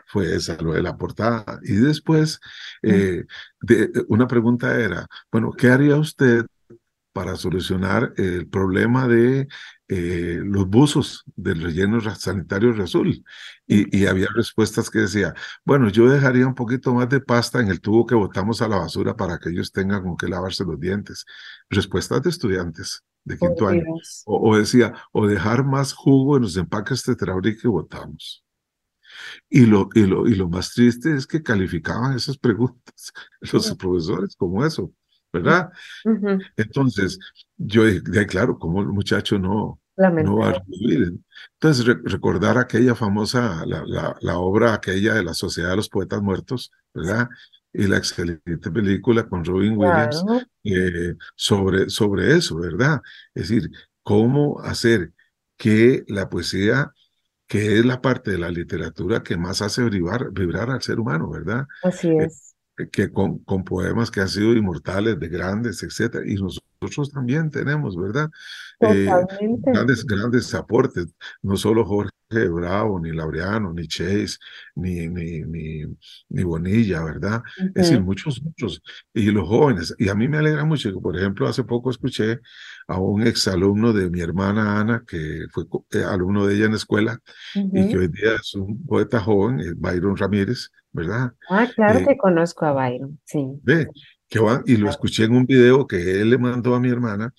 fue 0.06 0.36
esa, 0.36 0.56
lo 0.58 0.74
de 0.74 0.82
la 0.82 0.96
portada. 0.96 1.58
Y 1.62 1.74
después, 1.74 2.38
de, 2.82 3.26
una 4.08 4.28
pregunta 4.28 4.78
era, 4.78 5.06
bueno, 5.32 5.52
¿qué 5.52 5.68
haría 5.68 5.96
usted 5.96 6.46
para 7.16 7.34
solucionar 7.36 8.12
el 8.18 8.46
problema 8.46 9.08
de 9.08 9.48
eh, 9.88 10.38
los 10.44 10.68
buzos 10.68 11.24
del 11.34 11.62
relleno 11.62 11.98
sanitario 12.14 12.74
Azul. 12.82 13.24
Y, 13.66 13.98
y, 13.98 14.04
había 14.04 14.26
respuestas 14.34 14.90
que 14.90 14.98
decía, 14.98 15.32
bueno, 15.64 15.88
yo 15.88 16.10
dejaría 16.10 16.46
un 16.46 16.54
poquito 16.54 16.92
más 16.92 17.08
de 17.08 17.20
pasta 17.20 17.60
en 17.60 17.68
el 17.68 17.80
tubo 17.80 18.04
que 18.04 18.14
botamos 18.14 18.60
a 18.60 18.68
la 18.68 18.76
basura 18.76 19.16
para 19.16 19.38
que 19.38 19.48
ellos 19.48 19.72
tengan 19.72 20.02
con 20.02 20.18
qué 20.18 20.28
lavarse 20.28 20.62
los 20.64 20.78
dientes. 20.78 21.24
Respuestas 21.70 22.20
de 22.22 22.28
estudiantes 22.28 23.02
de 23.24 23.38
quinto 23.38 23.66
año. 23.66 23.84
O, 24.26 24.58
decía, 24.58 24.92
o 25.10 25.26
dejar 25.26 25.64
más 25.64 25.94
jugo 25.94 26.36
en 26.36 26.42
los 26.42 26.58
empaques 26.58 27.02
tetrabric 27.02 27.62
que 27.62 27.68
botamos. 27.68 28.44
Y 29.48 29.64
lo, 29.64 29.88
y, 29.94 30.02
lo, 30.02 30.26
y 30.28 30.34
lo 30.34 30.50
más 30.50 30.74
triste 30.74 31.16
es 31.16 31.26
que 31.26 31.42
calificaban 31.42 32.14
esas 32.14 32.36
preguntas 32.36 33.10
los 33.40 33.74
profesores 33.74 34.36
como 34.36 34.66
eso. 34.66 34.92
¿Verdad? 35.42 35.70
Entonces, 36.56 37.18
yo 37.56 37.84
dije, 37.84 38.26
claro, 38.26 38.58
como 38.58 38.80
el 38.80 38.88
muchacho 38.88 39.38
no, 39.38 39.80
no 39.96 40.36
va 40.36 40.50
a 40.50 40.62
vivir. 40.66 41.14
Entonces, 41.54 41.86
recordar 42.04 42.58
aquella 42.58 42.94
famosa, 42.94 43.64
la, 43.66 43.82
la, 43.86 44.16
la, 44.20 44.38
obra 44.38 44.74
aquella 44.74 45.14
de 45.14 45.24
la 45.24 45.34
Sociedad 45.34 45.70
de 45.70 45.76
los 45.76 45.88
Poetas 45.88 46.22
Muertos, 46.22 46.72
¿verdad? 46.92 47.28
Y 47.72 47.86
la 47.86 47.98
excelente 47.98 48.70
película 48.70 49.28
con 49.28 49.44
Robin 49.44 49.76
Williams 49.76 50.24
eh, 50.64 51.14
sobre, 51.34 51.90
sobre 51.90 52.36
eso, 52.36 52.58
¿verdad? 52.58 53.00
Es 53.34 53.48
decir, 53.48 53.70
cómo 54.02 54.60
hacer 54.60 55.12
que 55.56 56.04
la 56.08 56.28
poesía 56.28 56.92
que 57.46 57.78
es 57.78 57.84
la 57.84 58.00
parte 58.00 58.32
de 58.32 58.38
la 58.38 58.50
literatura 58.50 59.22
que 59.22 59.36
más 59.36 59.62
hace 59.62 59.84
vibrar, 59.84 60.32
vibrar 60.32 60.70
al 60.70 60.82
ser 60.82 60.98
humano, 60.98 61.30
¿verdad? 61.30 61.66
Así 61.82 62.08
eh, 62.08 62.24
es 62.24 62.55
que 62.92 63.10
con, 63.10 63.38
con, 63.40 63.64
poemas 63.64 64.10
que 64.10 64.20
han 64.20 64.28
sido 64.28 64.52
inmortales, 64.52 65.18
de 65.18 65.28
grandes, 65.28 65.82
etcétera, 65.82 66.24
y 66.26 66.34
nosotros 66.34 67.10
también 67.12 67.50
tenemos, 67.50 67.96
¿verdad? 67.96 68.30
Eh, 68.80 69.08
grandes, 69.62 70.04
grandes 70.04 70.54
aportes, 70.54 71.06
no 71.42 71.56
solo 71.56 71.84
Jorge 71.84 72.15
Bravo, 72.28 72.98
ni 72.98 73.12
Laureano, 73.12 73.72
ni 73.72 73.86
Chase, 73.86 74.38
ni, 74.74 75.08
ni, 75.08 75.42
ni, 75.42 75.84
ni 76.28 76.42
Bonilla, 76.42 77.04
¿verdad? 77.04 77.42
Es 77.56 77.72
decir, 77.74 78.00
muchos, 78.00 78.42
muchos, 78.42 78.82
y 79.14 79.30
los 79.30 79.46
jóvenes, 79.46 79.94
y 79.98 80.08
a 80.08 80.14
mí 80.14 80.26
me 80.26 80.38
alegra 80.38 80.64
mucho, 80.64 80.92
que 80.92 81.00
por 81.00 81.16
ejemplo, 81.16 81.46
hace 81.46 81.62
poco 81.62 81.90
escuché 81.90 82.40
a 82.88 82.98
un 82.98 83.26
exalumno 83.26 83.92
de 83.92 84.10
mi 84.10 84.20
hermana 84.20 84.80
Ana, 84.80 85.04
que 85.06 85.46
fue 85.52 85.64
eh, 85.92 86.02
alumno 86.02 86.46
de 86.46 86.56
ella 86.56 86.64
en 86.64 86.72
la 86.72 86.78
escuela, 86.78 87.20
y 87.54 87.88
que 87.88 87.98
hoy 87.98 88.08
día 88.08 88.34
es 88.40 88.54
un 88.54 88.84
poeta 88.84 89.20
joven, 89.20 89.60
Byron 89.76 90.16
Ramírez, 90.16 90.70
¿verdad? 90.92 91.32
Ah, 91.48 91.68
claro 91.74 92.00
eh, 92.00 92.04
que 92.08 92.16
conozco 92.16 92.66
a 92.66 92.72
Byron, 92.72 93.20
sí. 93.24 93.46
Ve, 93.62 93.86
que 94.28 94.40
van, 94.40 94.62
y 94.66 94.76
lo 94.76 94.90
escuché 94.90 95.24
en 95.24 95.36
un 95.36 95.46
video 95.46 95.86
que 95.86 96.20
él 96.20 96.30
le 96.30 96.38
mandó 96.38 96.74
a 96.74 96.80
mi 96.80 96.88
hermana, 96.88 97.32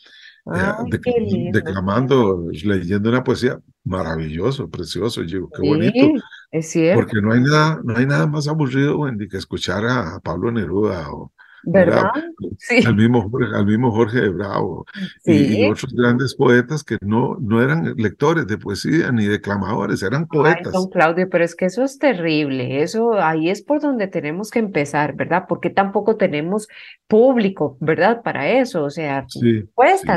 eh, 0.54 1.52
declamando, 1.52 2.48
leyendo 2.64 3.10
una 3.10 3.24
poesía 3.24 3.60
maravilloso, 3.84 4.70
precioso, 4.70 5.24
yo 5.24 5.50
qué 5.50 5.68
bonito. 5.68 6.24
Es 6.52 6.70
cierto. 6.70 7.02
Porque 7.02 7.22
no 7.22 7.34
hay 7.34 7.42
nada, 7.42 7.82
no 7.84 7.98
hay 7.98 8.06
nada 8.06 8.28
más 8.28 8.48
aburrido, 8.48 9.00
Wendy, 9.00 9.28
que 9.28 9.38
escuchar 9.38 9.86
a 9.86 10.20
Pablo 10.20 10.52
Neruda 10.52 11.12
o, 11.12 11.32
¿verdad? 11.70 12.12
Sí. 12.58 12.80
Al 12.86 12.96
mismo, 12.96 13.30
al 13.54 13.66
mismo 13.66 13.92
Jorge 13.92 14.22
de 14.22 14.30
Bravo 14.30 14.86
y, 15.26 15.66
otros 15.66 15.94
grandes 15.94 16.34
poetas 16.34 16.84
que 16.84 16.98
no, 17.02 17.38
no 17.40 17.62
eran 17.62 17.94
lectores 17.98 18.48
de 18.48 18.58
poesía 18.58 19.12
ni 19.12 19.26
declamadores, 19.26 20.02
eran 20.02 20.28
poetas. 20.28 20.72
don 20.72 20.90
Claudio, 20.90 21.30
pero 21.30 21.44
es 21.44 21.56
que 21.56 21.66
eso 21.66 21.84
es 21.84 22.00
terrible, 22.00 22.82
eso 22.82 23.14
ahí 23.14 23.50
es 23.50 23.62
por 23.62 23.82
donde 23.82 24.08
tenemos 24.08 24.50
que 24.50 24.60
empezar, 24.60 25.16
¿verdad? 25.16 25.44
Porque 25.48 25.70
tampoco 25.70 26.16
tenemos 26.16 26.68
público, 27.08 27.78
¿verdad? 27.82 28.22
Para 28.24 28.50
eso, 28.50 28.86
o 28.86 28.90
sea, 28.90 29.26
sí, 29.28 29.66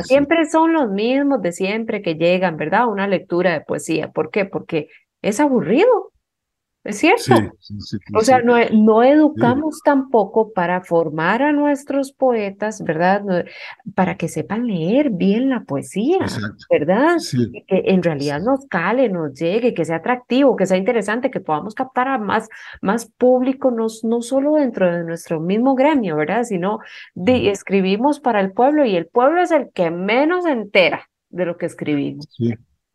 siempre 0.05 0.49
son 0.49 0.73
los 0.73 0.91
mismos 0.91 1.43
de 1.43 1.53
siempre 1.53 2.01
que 2.01 2.15
llegan, 2.15 2.57
¿verdad? 2.57 2.89
Una 2.89 3.09
lectura 3.09 3.53
de 3.53 3.61
poesía, 3.61 4.13
¿por 4.13 4.31
qué? 4.31 4.45
Porque 4.45 4.89
es 5.21 5.41
aburrido. 5.41 6.13
¿Es 6.83 6.97
cierto? 6.97 7.35
o 8.15 8.21
sea, 8.23 8.41
no, 8.41 8.55
no 8.73 9.03
educamos 9.03 9.83
tampoco 9.85 10.51
para 10.55 10.81
formar 10.81 11.43
a 11.43 11.53
nuestros 11.53 12.11
poetas, 12.13 12.83
¿verdad? 12.83 13.45
para 13.95 14.17
que 14.17 14.29
sepan 14.29 14.67
leer 14.67 15.11
bien 15.11 15.51
la 15.51 15.65
poesía, 15.65 16.21
¿verdad? 16.71 17.19
que 17.67 17.83
en 17.85 18.03
realidad 18.03 18.41
nos 18.41 18.67
cale, 18.67 19.11
nos 19.11 19.35
llegue, 19.35 19.75
que 19.75 19.85
sea 19.85 19.97
atractivo, 19.97 20.57
que 20.57 20.65
sea 20.65 20.79
interesante, 20.79 21.31
que 21.31 21.41
podamos 21.41 21.75
captar 21.75 22.09
a 22.09 22.17
más, 22.17 22.49
más 22.81 23.05
público, 23.05 23.71
no, 23.71 23.89
no 24.05 24.23
solo 24.23 24.55
dentro 24.55 24.91
de 24.91 25.05
nuestro 25.05 25.39
mismo 25.39 25.75
gremio, 25.75 26.17
¿verdad? 26.17 26.45
Sino 26.45 26.79
de, 27.13 27.51
escribimos 27.51 28.21
para 28.21 28.41
el 28.41 28.53
pueblo 28.53 28.87
y 28.87 28.97
el 28.97 29.07
pueblo 29.07 29.43
es 29.43 29.51
el 29.51 29.71
que 29.75 29.91
menos 29.91 30.47
entera 30.47 31.11
de 31.29 31.45
lo 31.45 31.59
que 31.59 31.67
escribimos. 31.67 32.27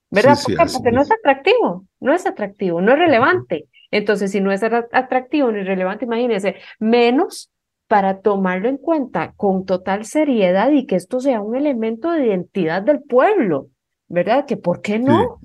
¿Verdad? 0.09 0.37
Porque 0.73 0.91
no 0.91 1.01
es 1.01 1.11
atractivo, 1.11 1.85
no 1.99 2.13
es 2.13 2.25
atractivo, 2.25 2.81
no 2.81 2.93
es 2.93 2.99
relevante. 2.99 3.67
Entonces, 3.97 4.31
si 4.31 4.41
no 4.41 4.51
es 4.51 4.61
atractivo 4.61 5.49
ni 5.53 5.63
relevante, 5.63 6.03
imagínense, 6.03 6.55
menos 6.79 7.49
para 7.87 8.19
tomarlo 8.19 8.67
en 8.67 8.75
cuenta 8.75 9.33
con 9.37 9.65
total 9.65 10.03
seriedad 10.03 10.69
y 10.71 10.85
que 10.85 10.97
esto 10.97 11.21
sea 11.21 11.39
un 11.39 11.55
elemento 11.55 12.11
de 12.11 12.25
identidad 12.25 12.81
del 12.81 13.01
pueblo, 13.01 13.69
¿verdad? 14.09 14.45
Que 14.45 14.57
por 14.57 14.81
qué 14.81 14.99
no? 14.99 15.39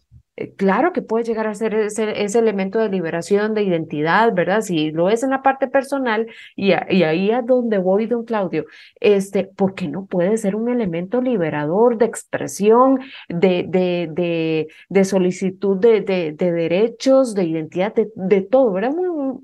Claro 0.56 0.92
que 0.92 1.02
puede 1.02 1.24
llegar 1.24 1.46
a 1.46 1.54
ser 1.54 1.74
ese, 1.74 2.22
ese, 2.22 2.38
elemento 2.38 2.78
de 2.78 2.88
liberación, 2.88 3.54
de 3.54 3.62
identidad, 3.62 4.32
¿verdad? 4.34 4.60
Si 4.62 4.90
lo 4.90 5.10
es 5.10 5.22
en 5.22 5.30
la 5.30 5.42
parte 5.42 5.68
personal, 5.68 6.26
y, 6.56 6.72
ahí 6.72 7.30
es 7.30 7.46
donde 7.46 7.78
voy, 7.78 8.06
don 8.06 8.24
Claudio, 8.24 8.64
este, 9.00 9.44
¿por 9.44 9.74
qué 9.74 9.88
no 9.88 10.06
puede 10.06 10.36
ser 10.36 10.56
un 10.56 10.68
elemento 10.68 11.20
liberador 11.20 11.98
de 11.98 12.06
expresión, 12.06 13.00
de, 13.28 13.64
de, 13.68 14.08
de, 14.12 14.68
de 14.88 15.04
solicitud 15.04 15.78
de, 15.78 16.00
de, 16.02 16.52
derechos, 16.52 17.34
de 17.34 17.44
identidad, 17.44 17.94
de, 17.94 18.40
todo, 18.42 18.72
¿verdad? 18.72 18.94
Un, 18.96 19.40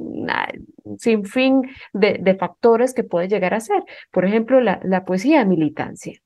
un 0.87 0.99
sinfín 0.99 1.63
de, 1.93 2.19
de, 2.21 2.35
factores 2.37 2.95
que 2.95 3.05
puede 3.05 3.29
llegar 3.29 3.55
a 3.55 3.61
ser. 3.61 3.83
Por 4.11 4.25
ejemplo, 4.25 4.61
la, 4.61 5.05
poesía 5.05 5.41
de 5.41 5.47
militancia. 5.47 6.21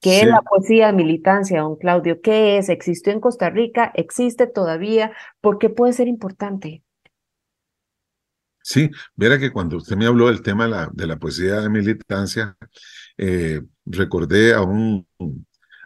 ¿Qué 0.00 0.20
es 0.20 0.26
la 0.26 0.40
poesía 0.42 0.86
de 0.86 0.92
militancia, 0.94 1.60
don 1.60 1.76
Claudio? 1.76 2.20
¿Qué 2.22 2.58
es? 2.58 2.68
¿Existió 2.68 3.12
en 3.12 3.20
Costa 3.20 3.50
Rica? 3.50 3.92
¿Existe 3.94 4.46
todavía? 4.46 5.12
¿Por 5.40 5.58
qué 5.58 5.68
puede 5.68 5.92
ser 5.92 6.08
importante? 6.08 6.82
Sí, 8.62 8.90
verá 9.16 9.38
que 9.38 9.50
cuando 9.50 9.76
usted 9.76 9.96
me 9.96 10.06
habló 10.06 10.28
del 10.28 10.42
tema 10.42 10.64
de 10.64 10.70
la, 10.70 10.90
de 10.92 11.06
la 11.06 11.18
poesía 11.18 11.60
de 11.60 11.68
militancia, 11.68 12.56
eh, 13.18 13.62
recordé 13.84 14.54
a 14.54 14.62
un, 14.62 15.06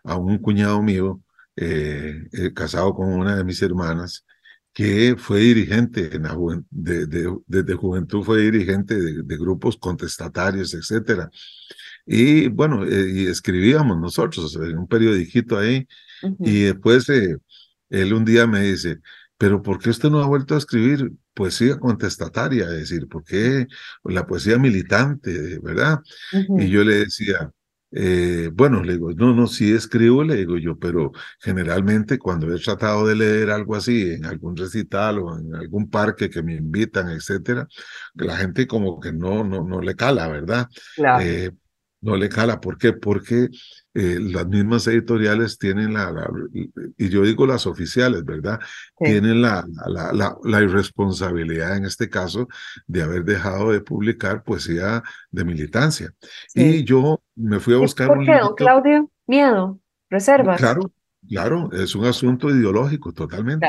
a 0.05 0.17
un 0.17 0.39
cuñado 0.39 0.83
mío, 0.83 1.21
eh, 1.57 2.29
eh, 2.33 2.53
casado 2.53 2.95
con 2.95 3.09
una 3.13 3.37
de 3.37 3.45
mis 3.45 3.63
hermanas, 3.63 4.25
que 4.73 5.15
fue 5.17 5.41
dirigente 5.41 6.17
en 6.17 6.25
la 6.25 6.37
de, 6.71 7.07
desde 7.47 7.75
juventud 7.75 8.25
fue 8.25 8.43
dirigente 8.43 8.97
de, 9.01 9.37
grupos 9.39 9.77
contestatarios, 9.77 10.75
etcétera. 10.75 11.31
Y 12.07 12.49
bueno, 12.49 12.87
y 12.87 13.27
escribíamos 13.27 13.99
nosotros 13.99 14.57
en 14.57 14.79
un 14.79 14.87
periodiquito 14.87 15.59
ahí, 15.59 15.87
y 16.41 16.63
después 16.63 17.09
él 17.09 18.13
un 18.13 18.25
día 18.25 18.47
me 18.47 18.61
dice, 18.61 19.01
pero 19.39 19.63
¿por 19.63 19.79
qué 19.79 19.91
usted 19.91 20.11
no 20.11 20.23
ha 20.23 20.27
vuelto 20.27 20.55
a 20.55 20.59
escribir 20.59 21.13
poesía 21.35 21.79
contestataria? 21.79 22.65
Es 22.65 22.89
decir, 22.91 23.09
¿por 23.09 23.25
qué 23.25 23.67
la 24.05 24.27
poesía 24.27 24.59
militante, 24.59 25.59
verdad? 25.61 26.01
Y 26.59 26.69
yo 26.69 26.85
le 26.85 26.97
decía, 26.97 27.51
eh, 27.97 28.51
bueno, 28.53 28.83
le 28.83 28.95
digo, 28.95 29.13
no, 29.13 29.35
no, 29.35 29.47
sí 29.47 29.73
escribo, 29.73 30.25
le 30.25 30.37
digo 30.37 30.59
yo, 30.59 30.77
pero 30.77 31.13
generalmente 31.41 32.19
cuando 32.19 32.53
he 32.53 32.59
tratado 32.59 33.07
de 33.07 33.15
leer 33.15 33.51
algo 33.51 33.77
así 33.77 34.11
en 34.13 34.25
algún 34.25 34.57
recital 34.57 35.21
o 35.21 35.39
en 35.39 35.55
algún 35.55 35.89
parque 35.89 36.29
que 36.29 36.43
me 36.43 36.57
invitan, 36.57 37.09
etcétera, 37.11 37.69
la 38.15 38.37
gente 38.37 38.67
como 38.67 38.99
que 38.99 39.13
no, 39.13 39.45
no, 39.45 39.63
no 39.63 39.81
le 39.81 39.95
cala, 39.95 40.27
¿verdad? 40.27 40.69
Eh, 41.21 41.53
no 42.05 42.17
le 42.17 42.29
cala. 42.29 42.61
¿Por 42.61 42.77
qué? 42.77 42.93
Porque 42.93 43.49
eh, 43.95 44.19
las 44.21 44.47
mismas 44.47 44.87
editoriales 44.87 45.59
tienen 45.59 45.95
la, 45.95 46.13
y 46.53 47.09
yo 47.09 47.23
digo 47.23 47.47
las 47.47 47.67
oficiales, 47.67 48.25
¿verdad? 48.25 48.61
Tienen 48.99 49.41
la, 49.41 49.65
la, 49.87 50.37
la, 50.43 50.63
irresponsabilidad 50.63 51.77
en 51.77 51.87
este 51.87 52.11
caso 52.11 52.47
de 52.87 53.03
haber 53.03 53.25
dejado 53.25 53.73
de 53.73 53.81
publicar 53.81 54.45
poesía 54.45 55.03
de 55.31 55.45
militancia. 55.45 56.13
Y 56.55 56.85
yo 56.85 57.23
me 57.35 57.59
fui 57.59 57.75
a 57.75 57.79
buscar 57.79 58.09
¿Por 58.09 58.25
qué, 58.25 58.39
don 58.39 58.55
Claudio? 58.55 59.11
Miedo, 59.27 59.81
reservas. 60.11 60.59
Claro, 60.59 60.93
claro, 61.29 61.71
es 61.73 61.95
un 61.95 62.05
asunto 62.05 62.51
ideológico 62.51 63.13
totalmente. 63.13 63.67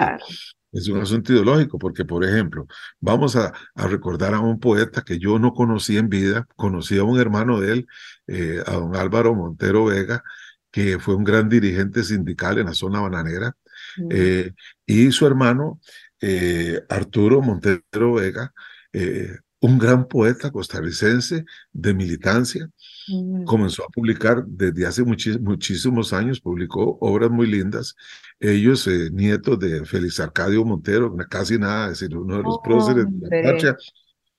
Es 0.72 0.90
un 0.90 1.00
asunto 1.00 1.32
ideológico, 1.32 1.80
porque, 1.80 2.04
por 2.04 2.26
ejemplo, 2.26 2.68
vamos 3.00 3.38
a, 3.38 3.54
a, 3.76 3.88
recordar 3.88 4.34
a 4.34 4.42
un 4.42 4.60
poeta 4.60 5.04
que 5.04 5.18
yo 5.20 5.40
no 5.40 5.54
conocí 5.54 5.98
en 5.98 6.10
vida, 6.10 6.46
conocí 6.58 6.98
a 6.98 7.06
un 7.06 7.18
hermano 7.18 7.62
de 7.62 7.72
él, 7.72 7.88
eh, 8.28 8.62
a 8.66 8.74
don 8.74 8.94
Álvaro 8.94 9.34
Montero 9.34 9.86
Vega, 9.86 10.22
que 10.70 11.00
fue 11.00 11.16
un 11.16 11.24
gran 11.24 11.48
dirigente 11.48 12.04
sindical 12.04 12.58
en 12.58 12.66
la 12.66 12.74
zona 12.74 13.00
bananera, 13.00 13.56
mm. 13.96 14.08
eh, 14.12 14.54
y 14.86 15.12
su 15.14 15.26
hermano, 15.26 15.80
eh, 16.20 16.82
Arturo 16.90 17.42
Montero 17.42 18.14
Vega, 18.14 18.54
un 19.66 19.80
gran 19.80 20.08
poeta 20.08 20.52
costarricense 20.52 21.44
de 21.74 21.94
militancia, 21.94 22.70
mm. 23.08 23.46
comenzó 23.46 23.84
a 23.84 23.90
publicar 23.90 24.46
desde 24.46 24.86
hace 24.86 25.04
muchísimos 25.04 26.14
años, 26.14 26.40
publicó 26.40 26.98
obras 27.02 27.32
muy 27.32 27.48
lindas. 27.48 27.96
Ellos, 28.40 28.86
eh, 28.88 29.10
nietos 29.12 29.58
de 29.60 29.84
Félix 29.86 30.20
Arcadio 30.20 30.64
Montero, 30.64 31.16
casi 31.30 31.58
nada, 31.58 31.86
es 31.92 32.00
decir, 32.00 32.16
uno 32.16 32.38
de 32.38 32.44
los 32.44 32.60
próceres 32.64 33.06
de 33.10 33.44
la 33.44 33.52
patria. 33.52 33.78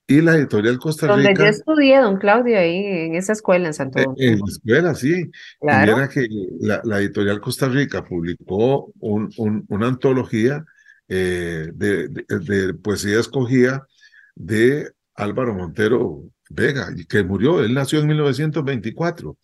Y 0.09 0.21
la 0.21 0.37
editorial 0.37 0.79
Costa 0.79 1.07
Rica. 1.07 1.29
Donde 1.29 1.43
yo 1.43 1.49
estudié, 1.49 1.97
don 1.99 2.15
Claudio, 2.15 2.57
ahí 2.57 2.77
en 2.77 3.15
esa 3.15 3.33
escuela 3.33 3.67
en 3.67 3.73
Santo 3.73 3.99
Domingo. 3.99 4.15
En 4.21 4.39
la 4.39 4.45
escuela, 4.47 4.95
sí. 4.95 5.29
Claro. 5.59 6.07
que 6.07 6.25
la, 6.61 6.99
editorial 6.99 7.41
Costa 7.41 7.67
Rica 7.67 8.05
publicó 8.05 8.93
un, 8.99 9.65
una 9.67 9.87
antología 9.87 10.63
eh, 11.09 11.69
de, 11.73 12.07
de, 12.07 12.73
poesía 12.75 13.19
escogida 13.19 13.85
de 14.33 14.93
Álvaro 15.17 15.53
Montero 15.53 16.23
Vega, 16.49 16.87
que 17.09 17.23
murió, 17.23 17.61
él 17.61 17.73
nació 17.73 17.99
en 17.99 18.07
1924, 18.07 19.37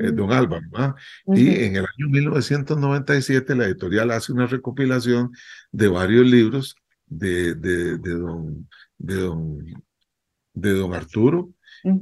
eh, 0.00 0.12
mm. 0.12 0.14
don 0.14 0.32
Álvaro, 0.32 0.66
¿ah? 0.74 0.94
y 1.26 1.64
en 1.64 1.76
el 1.76 1.84
año 1.84 2.08
1997 2.10 3.56
la 3.56 3.64
editorial 3.64 4.10
hace 4.12 4.32
una 4.32 4.46
recopilación 4.46 5.32
de 5.72 5.88
varios 5.88 6.26
libros 6.26 6.76
de, 7.06 7.54
de, 7.54 7.98
de, 7.98 8.14
don, 8.14 8.68
de, 8.98 9.14
don, 9.14 9.84
de 10.52 10.72
don 10.74 10.94
Arturo 10.94 11.50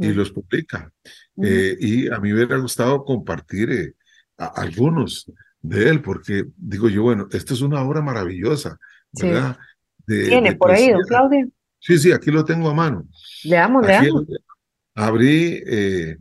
y 0.01 0.13
los 0.13 0.31
publica. 0.31 0.93
Eh, 1.43 1.77
y 1.81 2.09
a 2.09 2.21
mí 2.21 2.29
me 2.29 2.35
hubiera 2.35 2.57
gustado 2.59 3.05
compartir 3.05 3.71
eh, 3.73 3.95
algunos 4.37 5.31
de 5.61 5.89
él, 5.89 6.03
porque 6.03 6.45
digo 6.57 6.89
yo, 6.89 7.03
bueno, 7.03 7.27
esta 7.33 7.55
es 7.55 7.63
una 7.63 7.83
obra 7.83 8.01
maravillosa, 8.01 8.79
¿verdad? 9.13 9.57
Tiene 10.07 10.55
por 10.55 10.71
ahí, 10.71 10.91
don 10.91 11.03
Claudio. 11.03 11.49
Sí, 11.83 11.99
sí, 11.99 12.13
aquí 12.13 12.31
lo 12.31 12.45
tengo 12.45 12.71
a 12.71 12.75
mano. 12.75 13.09
Leamos, 13.43 13.85
leamos. 13.85 14.25
Abrí, 14.95 15.61
eh, 15.67 16.17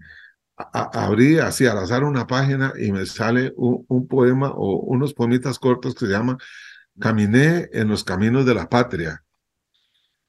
abrí 0.55 1.37
así 1.37 1.67
al 1.67 1.77
azar 1.77 2.03
una 2.03 2.25
página 2.25 2.73
y 2.79 2.91
me 2.91 3.05
sale 3.05 3.53
un, 3.55 4.07
poema 4.07 4.49
o 4.49 4.79
unos 4.79 5.13
poemitas 5.13 5.59
cortos 5.59 5.93
que 5.93 6.07
se 6.07 6.11
llaman 6.11 6.37
Caminé 6.99 7.69
en 7.73 7.89
los 7.89 8.03
caminos 8.03 8.43
de 8.47 8.55
la 8.55 8.67
patria. 8.67 9.23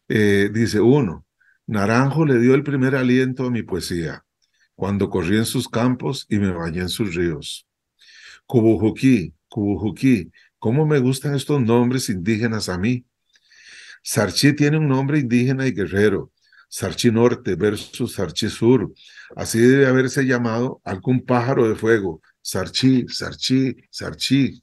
Eh, 0.06 0.50
dice 0.52 0.80
uno, 0.80 1.24
Naranjo 1.66 2.26
le 2.26 2.38
dio 2.38 2.54
el 2.54 2.62
primer 2.62 2.94
aliento 2.94 3.46
a 3.46 3.50
mi 3.50 3.62
poesía, 3.62 4.26
cuando 4.74 5.08
corrí 5.08 5.38
en 5.38 5.46
sus 5.46 5.66
campos 5.66 6.26
y 6.28 6.36
me 6.38 6.52
bañé 6.52 6.80
en 6.80 6.88
sus 6.90 7.14
ríos. 7.14 7.66
Cubujuquí, 8.44 9.32
Cubujuquí, 9.48 10.30
¿cómo 10.58 10.84
me 10.84 10.98
gustan 10.98 11.34
estos 11.34 11.58
nombres 11.62 12.10
indígenas 12.10 12.68
a 12.68 12.76
mí? 12.76 13.06
Sarchi 14.02 14.54
tiene 14.54 14.78
un 14.78 14.88
nombre 14.88 15.18
indígena 15.18 15.66
y 15.66 15.72
guerrero, 15.72 16.32
Sarchi 16.68 17.10
Norte 17.10 17.54
versus 17.54 18.14
Sarchi 18.14 18.48
Sur. 18.48 18.92
Así 19.36 19.58
debe 19.60 19.86
haberse 19.86 20.24
llamado 20.24 20.80
algún 20.84 21.24
pájaro 21.24 21.68
de 21.68 21.76
fuego. 21.76 22.20
Sarchi, 22.40 23.06
Sarchi, 23.08 23.76
Sarchi. 23.90 24.62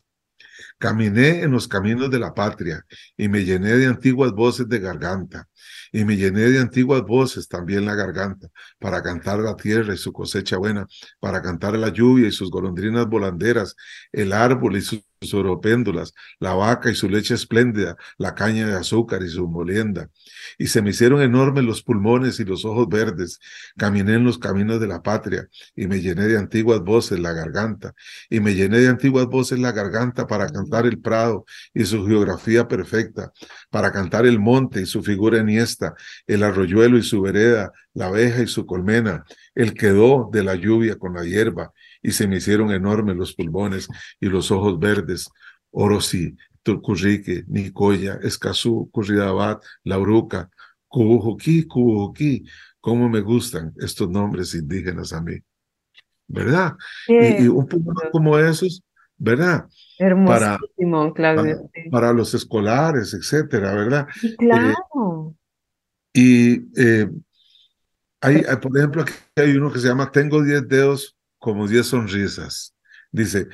Caminé 0.77 1.41
en 1.41 1.51
los 1.51 1.67
caminos 1.67 2.09
de 2.09 2.19
la 2.19 2.33
patria 2.33 2.85
y 3.15 3.27
me 3.29 3.45
llené 3.45 3.77
de 3.77 3.87
antiguas 3.87 4.31
voces 4.31 4.67
de 4.67 4.79
garganta 4.79 5.47
y 5.91 6.05
me 6.05 6.17
llené 6.17 6.49
de 6.49 6.59
antiguas 6.59 7.01
voces 7.03 7.47
también 7.47 7.85
la 7.85 7.95
garganta, 7.95 8.47
para 8.79 9.01
cantar 9.01 9.39
la 9.39 9.55
tierra 9.55 9.93
y 9.93 9.97
su 9.97 10.13
cosecha 10.13 10.57
buena, 10.57 10.87
para 11.19 11.41
cantar 11.41 11.77
la 11.77 11.89
lluvia 11.89 12.27
y 12.27 12.31
sus 12.31 12.49
golondrinas 12.51 13.07
volanderas, 13.07 13.75
el 14.11 14.33
árbol 14.33 14.77
y 14.77 14.81
sus 14.81 15.01
oropéndulas, 15.33 16.13
la 16.39 16.53
vaca 16.53 16.89
y 16.89 16.95
su 16.95 17.09
leche 17.09 17.33
espléndida, 17.33 17.97
la 18.17 18.35
caña 18.35 18.67
de 18.67 18.75
azúcar 18.75 19.21
y 19.21 19.29
su 19.29 19.47
molienda. 19.47 20.09
Y 20.57 20.67
se 20.67 20.81
me 20.81 20.91
hicieron 20.91 21.21
enormes 21.21 21.65
los 21.65 21.83
pulmones 21.83 22.39
y 22.39 22.45
los 22.45 22.63
ojos 22.65 22.87
verdes. 22.87 23.39
Caminé 23.77 24.15
en 24.15 24.23
los 24.23 24.37
caminos 24.37 24.79
de 24.79 24.87
la 24.87 25.01
patria 25.01 25.47
y 25.75 25.87
me 25.87 26.01
llené 26.01 26.27
de 26.27 26.37
antiguas 26.37 26.81
voces 26.81 27.19
la 27.19 27.33
garganta. 27.33 27.93
Y 28.29 28.39
me 28.39 28.55
llené 28.55 28.79
de 28.79 28.87
antiguas 28.87 29.25
voces 29.27 29.59
la 29.59 29.71
garganta 29.71 30.25
para 30.25 30.47
cantar 30.47 30.85
el 30.85 30.99
prado 30.99 31.45
y 31.73 31.85
su 31.85 32.05
geografía 32.05 32.67
perfecta, 32.67 33.31
para 33.69 33.91
cantar 33.91 34.25
el 34.25 34.39
monte 34.39 34.81
y 34.81 34.85
su 34.85 35.03
figura 35.03 35.39
eniesta, 35.39 35.95
el 36.27 36.43
arroyuelo 36.43 36.97
y 36.97 37.03
su 37.03 37.21
vereda, 37.21 37.71
la 37.93 38.07
abeja 38.07 38.41
y 38.41 38.47
su 38.47 38.65
colmena, 38.65 39.25
el 39.55 39.73
quedó 39.73 40.29
de 40.31 40.43
la 40.43 40.55
lluvia 40.55 40.95
con 40.97 41.13
la 41.15 41.23
hierba, 41.23 41.73
y 42.01 42.11
se 42.11 42.27
me 42.27 42.37
hicieron 42.37 42.71
enormes 42.71 43.15
los 43.15 43.33
pulmones 43.33 43.87
y 44.19 44.27
los 44.27 44.51
ojos 44.51 44.79
verdes. 44.79 45.29
Orosi, 45.71 46.35
Turcurrique, 46.63 47.43
Nicoya, 47.47 48.19
Escazú, 48.21 48.89
Curridabat, 48.91 49.63
Lauruca, 49.83 50.49
Cubujuquí, 50.87 51.65
Cubujuquí. 51.65 52.43
¿Cómo 52.79 53.09
me 53.09 53.21
gustan 53.21 53.73
estos 53.77 54.09
nombres 54.09 54.55
indígenas 54.55 55.13
a 55.13 55.21
mí? 55.21 55.35
¿Verdad? 56.27 56.75
Y, 57.07 57.47
un 57.47 57.67
poco 57.67 57.93
como 58.11 58.37
esos, 58.37 58.83
¿verdad? 59.17 59.67
Hermosísimo, 59.97 61.13
para, 61.13 61.35
Para, 61.91 62.13
los 62.13 62.33
escolares, 62.33 63.13
etcétera, 63.13 63.73
¿verdad? 63.73 64.07
claro. 64.37 65.35
y 66.13 66.61
eh, 66.79 67.09
hay, 68.21 68.43
por 68.61 68.77
ejemplo, 68.77 69.01
aquí 69.01 69.13
hay 69.35 69.55
uno 69.55 69.71
que 69.71 69.79
se 69.79 69.87
llama 69.87 70.11
Tengo 70.11 70.43
diez 70.43 70.67
dedos 70.67 71.18
como 71.39 71.67
diez 71.67 71.87
sonrisas. 71.87 72.75
Dice, 73.11 73.47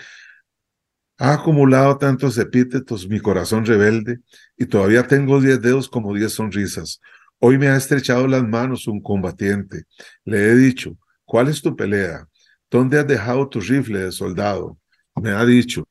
ha 1.17 1.33
acumulado 1.33 1.97
tantos 1.97 2.37
epítetos 2.37 3.07
mi 3.07 3.19
corazón 3.19 3.65
rebelde 3.65 4.19
y 4.57 4.65
todavía 4.65 5.07
tengo 5.07 5.39
diez 5.39 5.61
dedos 5.61 5.87
como 5.87 6.13
diez 6.13 6.33
sonrisas. 6.33 6.99
Hoy 7.39 7.57
me 7.57 7.67
ha 7.67 7.77
estrechado 7.77 8.27
las 8.27 8.43
manos 8.43 8.87
un 8.87 9.01
combatiente. 9.01 9.83
Le 10.25 10.49
he 10.49 10.55
dicho, 10.55 10.97
¿cuál 11.23 11.47
es 11.47 11.61
tu 11.61 11.75
pelea? 11.75 12.27
¿Dónde 12.69 12.99
has 12.99 13.07
dejado 13.07 13.47
tu 13.47 13.61
rifle 13.61 13.99
de 13.99 14.11
soldado? 14.11 14.77
Me 15.15 15.31
ha 15.31 15.45
dicho, 15.45 15.87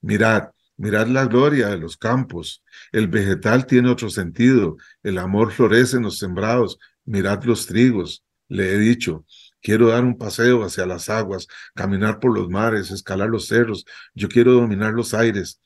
mirad, 0.00 0.48
mirad 0.76 1.06
la 1.06 1.26
gloria 1.26 1.68
de 1.68 1.78
los 1.78 1.96
campos. 1.96 2.64
El 2.90 3.08
vegetal 3.08 3.66
tiene 3.66 3.90
otro 3.90 4.10
sentido. 4.10 4.76
El 5.02 5.18
amor 5.18 5.52
florece 5.52 5.98
en 5.98 6.04
los 6.04 6.18
sembrados. 6.18 6.78
Mirad 7.04 7.44
los 7.44 7.66
trigos. 7.66 8.24
Le 8.48 8.72
he 8.72 8.78
dicho, 8.78 9.24
quiero 9.62 9.88
dar 9.88 10.04
un 10.04 10.16
paseo 10.18 10.64
hacia 10.64 10.86
las 10.86 11.08
aguas, 11.10 11.46
caminar 11.74 12.20
por 12.20 12.34
los 12.34 12.48
mares, 12.48 12.90
escalar 12.90 13.28
los 13.28 13.46
cerros. 13.48 13.84
Yo 14.14 14.28
quiero 14.28 14.52
dominar 14.52 14.92
los 14.94 15.14
aires. 15.14 15.60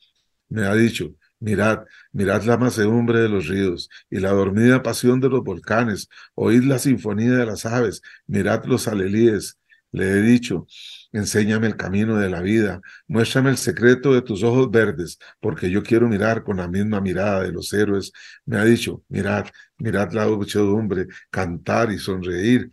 Me 0.48 0.66
ha 0.66 0.74
dicho, 0.74 1.14
Mirad, 1.40 1.86
mirad 2.12 2.44
la 2.44 2.56
macedumbre 2.56 3.18
de 3.18 3.28
los 3.28 3.48
ríos 3.48 3.88
y 4.08 4.20
la 4.20 4.30
dormida 4.30 4.80
pasión 4.84 5.18
de 5.18 5.28
los 5.28 5.42
volcanes. 5.42 6.08
Oíd 6.36 6.62
la 6.62 6.78
sinfonía 6.78 7.32
de 7.32 7.46
las 7.46 7.66
aves. 7.66 8.00
Mirad 8.28 8.64
los 8.66 8.86
alelíes. 8.86 9.58
Le 9.90 10.04
he 10.12 10.22
dicho, 10.22 10.66
enséñame 11.12 11.66
el 11.66 11.76
camino 11.76 12.16
de 12.16 12.30
la 12.30 12.40
vida. 12.40 12.80
Muéstrame 13.08 13.50
el 13.50 13.56
secreto 13.58 14.14
de 14.14 14.22
tus 14.22 14.42
ojos 14.44 14.70
verdes, 14.70 15.18
porque 15.40 15.68
yo 15.68 15.82
quiero 15.82 16.08
mirar 16.08 16.44
con 16.44 16.58
la 16.58 16.68
misma 16.68 17.00
mirada 17.00 17.42
de 17.42 17.50
los 17.52 17.72
héroes. 17.72 18.12
Me 18.46 18.58
ha 18.58 18.64
dicho, 18.64 19.02
mirad, 19.08 19.46
mirad 19.78 20.12
la 20.12 20.26
muchedumbre, 20.28 21.08
cantar 21.30 21.90
y 21.92 21.98
sonreír. 21.98 22.70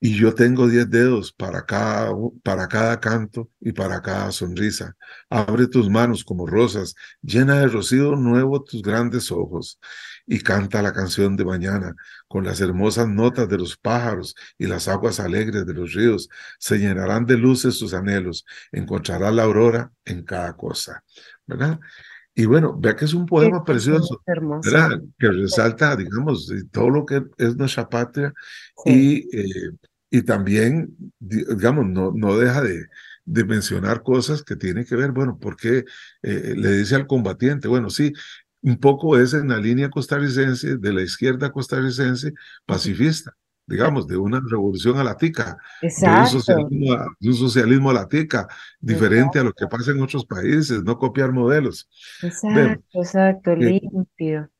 Y 0.00 0.14
yo 0.14 0.32
tengo 0.32 0.68
diez 0.68 0.88
dedos 0.88 1.32
para 1.32 1.66
cada, 1.66 2.12
para 2.44 2.68
cada 2.68 3.00
canto 3.00 3.50
y 3.60 3.72
para 3.72 4.00
cada 4.00 4.30
sonrisa. 4.30 4.96
Abre 5.28 5.66
tus 5.66 5.90
manos 5.90 6.22
como 6.22 6.46
rosas, 6.46 6.94
llena 7.20 7.58
de 7.58 7.66
rocío 7.66 8.14
nuevo 8.14 8.62
tus 8.62 8.80
grandes 8.82 9.32
ojos 9.32 9.80
y 10.24 10.40
canta 10.40 10.82
la 10.82 10.92
canción 10.92 11.36
de 11.36 11.44
mañana 11.44 11.96
con 12.28 12.44
las 12.44 12.60
hermosas 12.60 13.08
notas 13.08 13.48
de 13.48 13.58
los 13.58 13.76
pájaros 13.76 14.36
y 14.56 14.66
las 14.66 14.86
aguas 14.86 15.18
alegres 15.18 15.66
de 15.66 15.74
los 15.74 15.92
ríos. 15.94 16.28
Se 16.60 16.78
llenarán 16.78 17.26
de 17.26 17.36
luces 17.36 17.76
sus 17.76 17.92
anhelos. 17.92 18.44
Encontrarás 18.70 19.34
la 19.34 19.42
aurora 19.42 19.90
en 20.04 20.22
cada 20.22 20.56
cosa. 20.56 21.02
¿Verdad? 21.44 21.80
Y 22.38 22.46
bueno, 22.46 22.76
vea 22.78 22.94
que 22.94 23.04
es 23.04 23.14
un 23.14 23.26
poema 23.26 23.64
precioso, 23.64 24.22
¿verdad? 24.24 25.02
Que 25.18 25.28
resalta, 25.28 25.96
digamos, 25.96 26.48
todo 26.70 26.88
lo 26.88 27.04
que 27.04 27.24
es 27.36 27.56
nuestra 27.56 27.88
patria 27.88 28.32
y, 28.84 29.36
eh, 29.36 29.72
y 30.10 30.22
también, 30.22 30.96
digamos, 31.18 31.86
no, 31.86 32.12
no 32.14 32.38
deja 32.38 32.62
de, 32.62 32.86
de 33.28 33.44
mencionar 33.44 34.02
cosas 34.02 34.42
que 34.42 34.56
tienen 34.56 34.86
que 34.86 34.96
ver, 34.96 35.12
bueno, 35.12 35.38
porque 35.38 35.84
eh, 36.22 36.54
le 36.56 36.72
dice 36.78 36.94
al 36.94 37.06
combatiente, 37.06 37.68
bueno, 37.68 37.90
sí, 37.90 38.12
un 38.62 38.78
poco 38.78 39.18
es 39.18 39.34
en 39.34 39.48
la 39.48 39.58
línea 39.58 39.90
costarricense, 39.90 40.78
de 40.78 40.92
la 40.92 41.02
izquierda 41.02 41.52
costarricense, 41.52 42.32
pacifista, 42.64 43.36
digamos, 43.66 44.06
de 44.06 44.16
una 44.16 44.40
revolución 44.40 44.96
a 44.96 45.04
la 45.04 45.14
tica, 45.14 45.58
de 45.82 45.88
un, 45.88 46.26
socialismo 46.26 46.92
a, 46.94 47.06
de 47.20 47.28
un, 47.28 47.34
socialismo 47.34 47.90
a, 47.90 47.94
la 47.94 48.08
tica, 48.08 48.48
diferente 48.80 49.38
a 49.38 49.44
lo 49.44 49.52
que 49.52 49.66
pasa 49.66 49.90
en 49.90 50.00
otros 50.00 50.24
países, 50.24 50.82
no 50.82 50.96
copiar 50.96 51.30
modelos. 51.30 51.86
Exacto, 52.22 53.00
exacto, 53.02 53.54
limpio. 53.54 54.50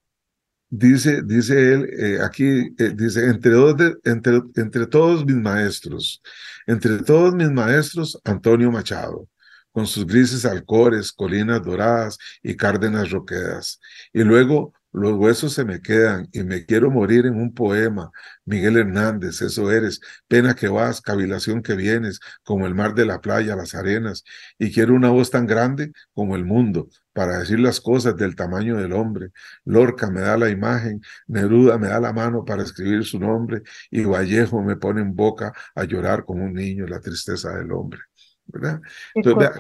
Dice, 0.70 1.22
dice 1.22 1.72
él, 1.72 1.88
eh, 1.98 2.18
aquí, 2.22 2.74
eh, 2.78 2.92
dice, 2.94 3.26
entre, 3.26 3.52
dos 3.52 3.74
entre, 4.04 4.42
entre 4.56 4.86
todos 4.86 5.24
mis 5.24 5.36
maestros, 5.36 6.22
entre 6.66 6.98
todos 6.98 7.34
mis 7.34 7.50
maestros, 7.50 8.20
Antonio 8.24 8.70
Machado, 8.70 9.26
con 9.72 9.86
sus 9.86 10.06
grises 10.06 10.44
alcores, 10.44 11.10
colinas 11.12 11.62
doradas 11.64 12.18
y 12.42 12.54
cárdenas 12.54 13.10
roquedas. 13.10 13.80
Y 14.12 14.22
luego 14.24 14.74
los 14.98 15.14
huesos 15.14 15.54
se 15.54 15.64
me 15.64 15.80
quedan 15.80 16.28
y 16.32 16.42
me 16.42 16.66
quiero 16.66 16.90
morir 16.90 17.26
en 17.26 17.34
un 17.40 17.54
poema. 17.54 18.10
Miguel 18.44 18.76
Hernández, 18.76 19.40
eso 19.42 19.70
eres, 19.70 20.00
pena 20.26 20.54
que 20.54 20.68
vas, 20.68 21.00
cavilación 21.00 21.62
que 21.62 21.74
vienes, 21.74 22.20
como 22.42 22.66
el 22.66 22.74
mar 22.74 22.94
de 22.94 23.06
la 23.06 23.20
playa, 23.20 23.56
las 23.56 23.74
arenas, 23.74 24.24
y 24.58 24.72
quiero 24.72 24.94
una 24.94 25.10
voz 25.10 25.30
tan 25.30 25.46
grande 25.46 25.92
como 26.12 26.36
el 26.36 26.44
mundo 26.44 26.88
para 27.12 27.38
decir 27.38 27.58
las 27.60 27.80
cosas 27.80 28.16
del 28.16 28.36
tamaño 28.36 28.76
del 28.76 28.92
hombre. 28.92 29.30
Lorca 29.64 30.10
me 30.10 30.20
da 30.20 30.36
la 30.36 30.50
imagen, 30.50 31.00
Neruda 31.26 31.78
me 31.78 31.88
da 31.88 32.00
la 32.00 32.12
mano 32.12 32.44
para 32.44 32.62
escribir 32.62 33.04
su 33.04 33.18
nombre, 33.18 33.62
y 33.90 34.04
Vallejo 34.04 34.62
me 34.62 34.76
pone 34.76 35.00
en 35.00 35.14
boca 35.14 35.52
a 35.74 35.84
llorar 35.84 36.24
como 36.24 36.44
un 36.44 36.54
niño 36.54 36.86
la 36.86 37.00
tristeza 37.00 37.52
del 37.56 37.72
hombre. 37.72 38.00
¿verdad? 38.48 38.80
Entonces, 39.14 39.50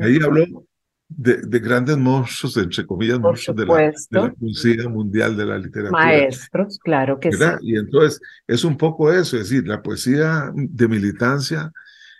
ahí 0.00 0.18
habló 0.22 0.66
de, 1.08 1.36
de, 1.42 1.58
grandes 1.58 1.96
monstruos, 1.96 2.56
entre 2.56 2.86
comillas, 2.86 3.20
monstruos 3.20 3.56
de 3.56 3.66
la, 3.66 3.76
de 3.76 3.94
la, 4.10 4.32
poesía 4.32 4.88
mundial 4.88 5.36
de 5.36 5.46
la 5.46 5.58
literatura. 5.58 6.04
Maestros, 6.04 6.78
claro 6.78 7.20
que 7.20 7.30
¿verdad? 7.30 7.58
sí. 7.60 7.72
Y 7.72 7.76
entonces 7.76 8.20
es 8.46 8.64
un 8.64 8.76
poco 8.76 9.12
eso, 9.12 9.36
es 9.36 9.50
decir, 9.50 9.66
la 9.66 9.82
poesía 9.82 10.50
de 10.54 10.88
militancia 10.88 11.70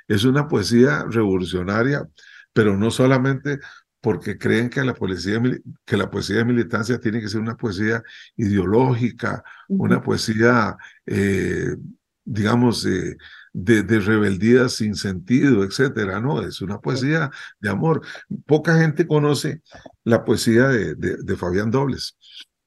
es 0.07 0.25
una 0.25 0.47
poesía 0.47 1.05
revolucionaria, 1.09 2.07
pero 2.53 2.77
no 2.77 2.91
solamente 2.91 3.59
porque 4.01 4.37
creen 4.37 4.69
que 4.69 4.85
la, 4.85 4.93
poesía, 4.93 5.41
que 5.87 5.97
la 5.97 6.11
poesía 6.11 6.37
de 6.37 6.45
militancia 6.45 7.01
tiene 7.01 7.21
que 7.21 7.29
ser 7.29 7.41
una 7.41 7.57
poesía 7.57 8.03
ideológica, 8.37 9.43
uh 9.69 9.79
-huh. 9.79 9.85
una 9.85 10.03
poesía, 10.03 10.77
eh, 11.07 11.75
digamos, 12.23 12.85
eh, 12.85 13.17
de, 13.55 13.85
de, 13.85 14.01
rebeldía 14.01 14.69
sin 14.69 14.97
sentido, 14.97 15.63
etcétera, 15.63 16.21
¿no? 16.21 16.43
Es 16.43 16.61
una 16.61 16.81
poesía 16.81 17.31
de 17.61 17.71
amor. 17.71 18.03
Poca 18.47 18.77
gente 18.79 19.07
conoce 19.07 19.63
la 20.03 20.25
poesía 20.25 20.69
de, 20.69 20.97
de, 20.97 21.17
de 21.23 21.37
Fabián 21.37 21.71
Dobles, 21.71 22.17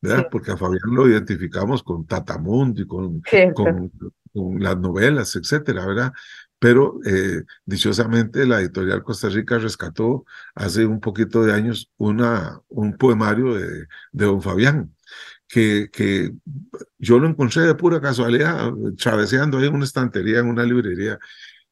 ¿verdad? 0.01 0.23
Sí. 0.23 0.27
Porque 0.31 0.51
a 0.51 0.57
Fabián 0.57 0.95
lo 0.95 1.07
identificamos 1.07 1.83
con 1.83 2.07
Tatamundi, 2.07 2.87
con, 2.87 3.21
con, 3.53 3.91
con, 4.33 4.59
las 4.59 4.77
novelas, 4.77 5.35
etcétera, 5.35 5.85
¿verdad? 5.85 6.13
Pero 6.57 6.99
eh, 7.05 7.43
dichosamente 7.65 8.45
la 8.45 8.61
editorial 8.61 9.03
Costa 9.03 9.29
Rica 9.29 9.57
rescató 9.59 10.25
hace 10.55 10.85
un 10.85 11.01
poquito 11.01 11.43
de 11.43 11.53
años 11.53 11.91
una, 11.97 12.61
un 12.69 12.97
poemario 12.97 13.55
de, 13.55 13.87
de 14.11 14.25
don 14.25 14.41
Fabián, 14.41 14.95
que, 15.47 15.89
que 15.91 16.31
yo 16.97 17.19
lo 17.19 17.27
encontré 17.27 17.63
de 17.63 17.75
pura 17.75 18.01
casualidad, 18.01 18.71
traveseando 18.97 19.57
ahí 19.57 19.67
en 19.67 19.75
una 19.75 19.85
estantería, 19.85 20.39
en 20.39 20.47
una 20.47 20.63
librería, 20.63 21.19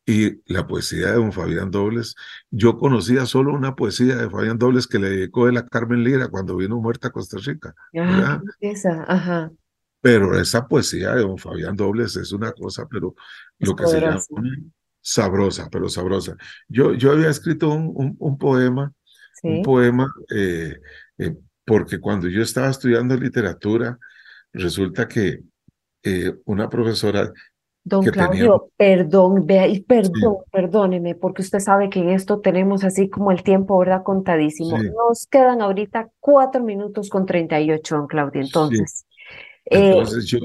y 0.05 0.41
la 0.53 0.67
poesía 0.67 1.07
de 1.07 1.15
don 1.15 1.31
Fabián 1.33 1.71
Dobles, 1.71 2.15
yo 2.51 2.77
conocía 2.77 3.25
solo 3.25 3.53
una 3.53 3.75
poesía 3.75 4.15
de 4.17 4.29
Fabián 4.29 4.57
Dobles 4.57 4.85
que 4.87 4.99
le 4.99 5.09
dedicó 5.09 5.47
de 5.47 5.53
la 5.53 5.65
Carmen 5.65 6.03
Lira 6.03 6.27
cuando 6.27 6.55
vino 6.57 6.79
muerta 6.79 7.07
a 7.07 7.11
Costa 7.11 7.37
Rica. 7.43 7.73
Ah, 7.97 8.41
esa, 8.59 9.03
ajá. 9.07 9.51
Pero 10.01 10.39
esa 10.39 10.67
poesía 10.67 11.15
de 11.15 11.21
don 11.21 11.37
Fabián 11.37 11.75
Dobles 11.75 12.15
es 12.17 12.31
una 12.31 12.51
cosa, 12.51 12.85
pero 12.87 13.15
es 13.57 13.67
lo 13.67 13.75
que 13.75 13.83
poderosa. 13.83 14.19
se 14.19 14.35
llama 14.35 14.57
sabrosa, 15.01 15.69
pero 15.71 15.89
sabrosa. 15.89 16.35
Yo, 16.67 16.93
yo 16.93 17.11
había 17.11 17.29
escrito 17.29 17.69
un, 17.69 17.91
un, 17.95 18.15
un 18.19 18.37
poema, 18.37 18.93
¿Sí? 19.41 19.47
un 19.47 19.61
poema 19.63 20.13
eh, 20.29 20.75
eh, 21.17 21.35
porque 21.65 21.99
cuando 21.99 22.29
yo 22.29 22.41
estaba 22.43 22.69
estudiando 22.69 23.17
literatura, 23.17 23.97
resulta 24.53 25.07
que 25.07 25.41
eh, 26.03 26.33
una 26.45 26.69
profesora... 26.69 27.31
Don 27.83 28.03
que 28.03 28.11
Claudio, 28.11 28.71
tenía... 28.77 29.05
perdón, 29.05 29.45
vea, 29.45 29.67
y 29.67 29.81
perdón, 29.81 30.37
sí. 30.43 30.49
perdóneme, 30.51 31.13
porque 31.13 31.43
usted 31.43 31.59
sabe 31.59 31.89
que 31.89 31.99
en 31.99 32.09
esto 32.09 32.39
tenemos 32.39 32.83
así 32.83 33.09
como 33.09 33.31
el 33.31 33.43
tiempo, 33.43 33.77
¿verdad? 33.77 34.01
Contadísimo. 34.03 34.79
Sí. 34.79 34.89
Nos 34.89 35.27
quedan 35.27 35.61
ahorita 35.61 36.09
cuatro 36.19 36.63
minutos 36.63 37.09
con 37.09 37.27
38, 37.27 37.95
don 37.95 38.07
Claudio. 38.07 38.41
Entonces, 38.41 39.05
sí. 39.07 39.63
entonces 39.65 40.23
eh, 40.23 40.27
yo... 40.27 40.39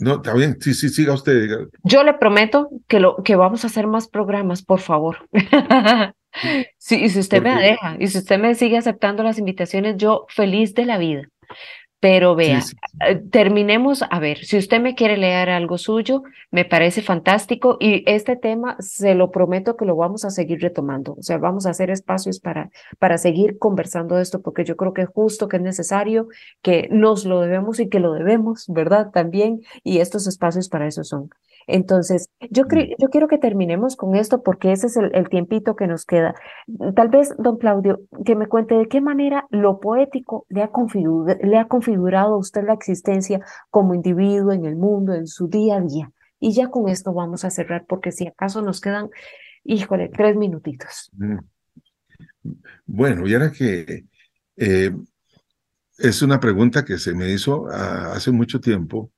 No, 0.00 0.16
está 0.16 0.34
bien, 0.34 0.58
sí, 0.60 0.74
sí, 0.74 0.88
siga 0.88 1.12
usted. 1.14 1.68
Yo 1.84 2.02
le 2.02 2.14
prometo 2.14 2.68
que, 2.88 2.98
lo, 2.98 3.22
que 3.22 3.36
vamos 3.36 3.62
a 3.62 3.68
hacer 3.68 3.86
más 3.86 4.08
programas, 4.08 4.64
por 4.64 4.80
favor. 4.80 5.28
Sí, 6.78 7.04
y 7.04 7.08
si 7.08 7.20
usted 7.20 7.42
me 7.42 7.54
deja, 7.60 7.96
y 7.98 8.08
si 8.08 8.18
usted 8.18 8.38
me 8.38 8.54
sigue 8.54 8.76
aceptando 8.76 9.22
las 9.22 9.38
invitaciones, 9.38 9.96
yo 9.96 10.26
feliz 10.28 10.74
de 10.74 10.84
la 10.84 10.98
vida. 10.98 11.22
Pero 12.00 12.34
vea, 12.34 12.60
sí, 12.60 12.76
sí, 13.00 13.14
sí. 13.14 13.30
terminemos, 13.30 14.02
a 14.02 14.18
ver, 14.20 14.44
si 14.44 14.58
usted 14.58 14.78
me 14.78 14.94
quiere 14.94 15.16
leer 15.16 15.48
algo 15.48 15.78
suyo, 15.78 16.22
me 16.50 16.66
parece 16.66 17.00
fantástico 17.00 17.78
y 17.80 18.02
este 18.06 18.36
tema 18.36 18.76
se 18.78 19.14
lo 19.14 19.30
prometo 19.30 19.74
que 19.76 19.86
lo 19.86 19.96
vamos 19.96 20.26
a 20.26 20.30
seguir 20.30 20.60
retomando, 20.60 21.14
o 21.14 21.22
sea, 21.22 21.38
vamos 21.38 21.64
a 21.64 21.70
hacer 21.70 21.88
espacios 21.88 22.40
para, 22.40 22.70
para 22.98 23.16
seguir 23.16 23.58
conversando 23.58 24.16
de 24.16 24.22
esto, 24.22 24.42
porque 24.42 24.64
yo 24.64 24.76
creo 24.76 24.92
que 24.92 25.00
es 25.02 25.08
justo, 25.08 25.48
que 25.48 25.56
es 25.56 25.62
necesario, 25.62 26.28
que 26.60 26.88
nos 26.90 27.24
lo 27.24 27.40
debemos 27.40 27.80
y 27.80 27.88
que 27.88 28.00
lo 28.00 28.12
debemos, 28.12 28.66
¿verdad? 28.68 29.10
También, 29.10 29.62
y 29.82 30.00
estos 30.00 30.26
espacios 30.26 30.68
para 30.68 30.86
eso 30.86 31.04
son. 31.04 31.30
Entonces, 31.66 32.28
yo, 32.50 32.64
yo 32.98 33.08
quiero 33.10 33.28
que 33.28 33.38
terminemos 33.38 33.96
con 33.96 34.14
esto 34.14 34.42
porque 34.42 34.72
ese 34.72 34.86
es 34.86 34.96
el, 34.96 35.14
el, 35.14 35.28
tiempito 35.28 35.76
que 35.76 35.86
nos 35.86 36.04
queda. 36.04 36.34
Tal 36.94 37.08
vez, 37.08 37.34
don 37.38 37.58
Claudio, 37.58 38.00
que 38.24 38.36
me 38.36 38.46
cuente 38.46 38.74
de 38.74 38.88
qué 38.88 39.00
manera 39.00 39.46
lo 39.50 39.80
poético 39.80 40.46
le 40.48 40.62
ha, 40.62 40.68
configurado, 40.68 41.38
le 41.42 41.58
ha 41.58 41.66
configurado 41.66 42.34
a 42.34 42.38
usted 42.38 42.64
la 42.64 42.74
existencia 42.74 43.40
como 43.70 43.94
individuo 43.94 44.52
en 44.52 44.64
el 44.64 44.76
mundo, 44.76 45.14
en 45.14 45.26
su 45.26 45.48
día 45.48 45.76
a 45.76 45.80
día. 45.80 46.10
Y 46.40 46.52
ya 46.52 46.68
con 46.68 46.88
esto 46.88 47.12
vamos 47.12 47.44
a 47.44 47.50
cerrar 47.50 47.86
porque 47.88 48.12
si 48.12 48.26
acaso 48.26 48.60
nos 48.60 48.80
quedan, 48.80 49.08
híjole, 49.64 50.10
tres 50.10 50.36
minutitos. 50.36 51.10
Bueno, 52.84 53.26
y 53.26 53.32
ahora 53.32 53.50
que 53.50 54.04
eh, 54.56 54.92
es 55.98 56.22
una 56.22 56.40
pregunta 56.40 56.84
que 56.84 56.98
se 56.98 57.14
me 57.14 57.30
hizo 57.30 57.62
uh, 57.62 57.68
hace 58.12 58.30
mucho 58.30 58.60
tiempo 58.60 59.10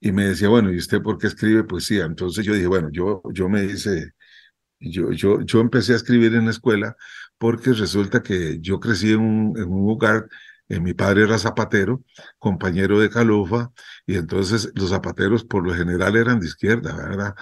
y 0.00 0.12
me 0.12 0.26
decía, 0.26 0.48
bueno, 0.48 0.72
¿y 0.72 0.78
usted 0.78 1.02
por 1.02 1.18
qué 1.18 1.28
escribe 1.28 1.64
poesía? 1.64 2.04
Entonces 2.04 2.44
yo 2.44 2.54
dije, 2.54 2.66
bueno, 2.66 2.88
yo, 2.92 3.22
yo 3.32 3.48
me 3.48 3.64
hice, 3.64 4.12
yo, 4.80 5.12
yo, 5.12 5.42
yo 5.42 5.60
empecé 5.60 5.94
a 5.94 5.96
escribir 5.96 6.34
en 6.34 6.46
la 6.46 6.52
escuela 6.52 6.96
porque 7.38 7.72
resulta 7.72 8.22
que 8.22 8.58
yo 8.60 8.80
crecí 8.80 9.12
en 9.12 9.20
un, 9.20 9.58
en 9.58 9.68
un 9.72 9.90
hogar 9.90 10.28
eh, 10.68 10.80
mi 10.80 10.92
padre 10.94 11.22
era 11.24 11.38
zapatero, 11.38 12.02
compañero 12.38 13.00
de 13.00 13.08
Calufa, 13.10 13.72
y 14.06 14.16
entonces 14.16 14.70
los 14.74 14.90
zapateros 14.90 15.44
por 15.44 15.66
lo 15.66 15.74
general 15.74 16.16
eran 16.16 16.40
de 16.40 16.46
izquierda, 16.46 16.94
¿verdad? 16.94 17.34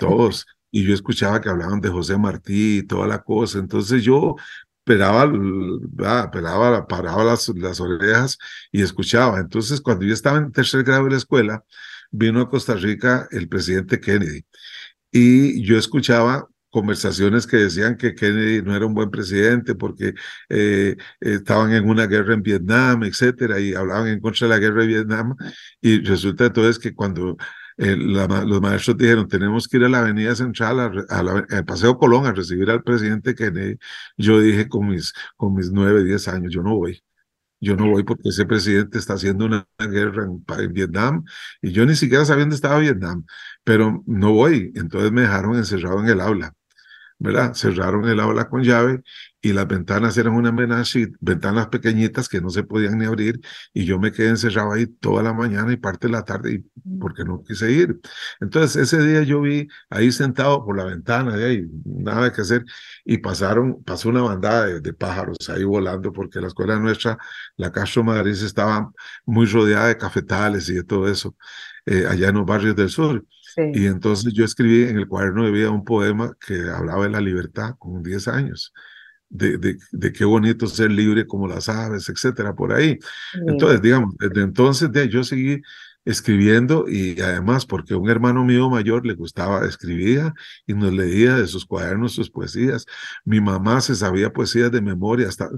Todos. 0.00 0.46
Y 0.70 0.84
yo 0.84 0.94
escuchaba 0.94 1.40
que 1.40 1.48
hablaban 1.48 1.80
de 1.80 1.88
José 1.88 2.18
Martí 2.18 2.78
y 2.78 2.82
toda 2.82 3.06
la 3.06 3.22
cosa. 3.22 3.58
Entonces 3.58 4.02
yo 4.02 4.36
pelaba, 4.84 5.30
pelaba 6.30 6.86
paraba 6.86 7.24
las, 7.24 7.48
las 7.48 7.80
orejas 7.80 8.38
y 8.72 8.82
escuchaba. 8.82 9.38
Entonces, 9.40 9.80
cuando 9.80 10.04
yo 10.04 10.12
estaba 10.14 10.38
en 10.38 10.52
tercer 10.52 10.82
grado 10.84 11.04
de 11.04 11.12
la 11.12 11.16
escuela, 11.16 11.64
vino 12.14 12.40
a 12.40 12.48
Costa 12.48 12.74
Rica 12.74 13.28
el 13.30 13.48
presidente 13.48 14.00
Kennedy. 14.00 14.44
Y 15.10 15.62
yo 15.64 15.76
escuchaba 15.78 16.48
conversaciones 16.70 17.46
que 17.46 17.56
decían 17.58 17.96
que 17.96 18.14
Kennedy 18.14 18.62
no 18.62 18.74
era 18.74 18.86
un 18.86 18.94
buen 18.94 19.10
presidente 19.10 19.74
porque 19.74 20.14
eh, 20.48 20.96
estaban 21.20 21.72
en 21.72 21.88
una 21.88 22.06
guerra 22.06 22.34
en 22.34 22.42
Vietnam, 22.42 23.04
etcétera, 23.04 23.60
y 23.60 23.74
hablaban 23.74 24.08
en 24.08 24.20
contra 24.20 24.48
de 24.48 24.54
la 24.54 24.60
guerra 24.60 24.82
de 24.82 24.88
Vietnam. 24.88 25.34
Y 25.80 26.00
resulta 26.00 26.46
entonces 26.46 26.78
que 26.78 26.94
cuando 26.94 27.36
eh, 27.78 27.96
los 27.96 28.60
maestros 28.60 28.96
dijeron, 28.96 29.28
tenemos 29.28 29.68
que 29.68 29.76
ir 29.78 29.84
a 29.84 29.88
la 29.88 30.00
Avenida 30.00 30.34
Central, 30.34 31.06
al 31.08 31.64
Paseo 31.64 31.98
Colón, 31.98 32.26
a 32.26 32.32
recibir 32.32 32.70
al 32.70 32.82
presidente 32.82 33.34
Kennedy, 33.34 33.76
yo 34.16 34.40
dije 34.40 34.68
con 34.68 34.88
mis, 34.88 35.12
con 35.36 35.54
mis 35.54 35.70
nueve, 35.70 36.04
diez 36.04 36.28
años, 36.28 36.52
yo 36.52 36.62
no 36.62 36.76
voy. 36.76 37.02
Yo 37.60 37.76
no 37.76 37.88
voy 37.90 38.04
porque 38.04 38.28
ese 38.28 38.46
presidente 38.46 38.98
está 38.98 39.14
haciendo 39.14 39.46
una 39.46 39.66
guerra 39.78 40.24
en, 40.24 40.72
Vietnam 40.72 41.24
y 41.62 41.72
yo 41.72 41.86
ni 41.86 41.94
siquiera 41.96 42.24
sabía 42.24 42.42
dónde 42.42 42.56
estaba 42.56 42.78
Vietnam, 42.78 43.24
pero 43.64 44.02
no 44.06 44.32
voy. 44.32 44.72
Entonces 44.74 45.12
me 45.12 45.22
dejaron 45.22 45.56
encerrado 45.56 46.00
en 46.00 46.08
el 46.08 46.20
aula. 46.20 46.52
¿verdad? 47.18 47.54
Cerraron 47.54 48.08
el 48.08 48.20
aula 48.20 48.48
con 48.48 48.62
llave 48.62 49.02
y 49.44 49.52
las 49.52 49.68
ventanas 49.68 50.16
eran 50.16 50.32
una 50.32 50.48
y 50.94 51.06
ventanas 51.20 51.66
pequeñitas 51.68 52.30
que 52.30 52.40
no 52.40 52.48
se 52.48 52.62
podían 52.62 52.98
ni 52.98 53.04
abrir 53.04 53.42
y 53.74 53.84
yo 53.84 53.98
me 53.98 54.10
quedé 54.10 54.30
encerrado 54.30 54.72
ahí 54.72 54.86
toda 54.86 55.22
la 55.22 55.34
mañana 55.34 55.70
y 55.70 55.76
parte 55.76 56.06
de 56.06 56.14
la 56.14 56.24
tarde 56.24 56.54
y, 56.54 56.98
porque 56.98 57.24
no 57.24 57.42
quise 57.42 57.70
ir. 57.70 58.00
Entonces 58.40 58.76
ese 58.90 59.06
día 59.06 59.22
yo 59.22 59.42
vi 59.42 59.68
ahí 59.90 60.10
sentado 60.12 60.64
por 60.64 60.78
la 60.78 60.84
ventana 60.84 61.36
de 61.36 61.44
ahí, 61.44 61.66
nada 61.84 62.32
que 62.32 62.40
hacer 62.40 62.64
y 63.04 63.18
pasaron, 63.18 63.84
pasó 63.84 64.08
una 64.08 64.22
bandada 64.22 64.80
de, 64.80 64.92
pájaros 64.94 65.36
ahí 65.50 65.64
volando 65.64 66.10
porque 66.10 66.40
la 66.40 66.46
escuela 66.46 66.78
nuestra, 66.78 67.18
la 67.58 67.70
Castro 67.70 68.02
Madrid 68.02 68.32
estaba 68.32 68.92
muy 69.26 69.44
rodeada 69.44 69.88
de 69.88 69.98
cafetales 69.98 70.70
y 70.70 70.74
de 70.74 70.84
todo 70.84 71.06
eso 71.06 71.36
eh, 71.84 72.06
allá 72.08 72.28
en 72.30 72.36
los 72.36 72.46
barrios 72.46 72.76
del 72.76 72.88
sur. 72.88 73.22
Y 73.74 73.86
entonces 73.86 74.32
yo 74.32 74.44
escribí 74.44 74.84
en 74.84 74.96
el 74.96 75.06
cuaderno 75.06 75.44
de 75.44 75.50
vida 75.52 75.70
un 75.70 75.84
poema 75.84 76.34
que 76.44 76.54
hablaba 76.70 77.04
de 77.04 77.10
la 77.10 77.20
libertad 77.20 77.74
con 77.78 78.02
10 78.02 78.28
años. 78.28 78.72
De, 79.28 79.58
de, 79.58 79.76
de, 79.90 80.12
qué 80.12 80.24
bonito 80.24 80.66
ser 80.68 80.92
libre 80.92 81.26
como 81.26 81.48
las 81.48 81.68
aves, 81.68 82.08
etcétera, 82.08 82.54
por 82.54 82.72
ahí. 82.72 82.98
Entonces, 83.48 83.82
digamos, 83.82 84.14
desde 84.18 84.42
entonces 84.42 84.92
de, 84.92 85.08
yo 85.08 85.24
seguí 85.24 85.60
escribiendo 86.04 86.84
y 86.88 87.20
además 87.20 87.64
porque 87.66 87.94
un 87.94 88.10
hermano 88.10 88.44
mío 88.44 88.68
mayor 88.68 89.06
le 89.06 89.14
gustaba, 89.14 89.66
escribía 89.66 90.34
y 90.66 90.74
nos 90.74 90.92
leía 90.92 91.36
de 91.36 91.46
sus 91.46 91.64
cuadernos 91.64 92.12
sus 92.12 92.30
poesías. 92.30 92.86
Mi 93.24 93.40
mamá 93.40 93.80
se 93.80 93.94
sabía 93.94 94.32
poesías 94.32 94.70
de 94.70 94.82
memoria. 94.82 95.28
Hasta, 95.28 95.48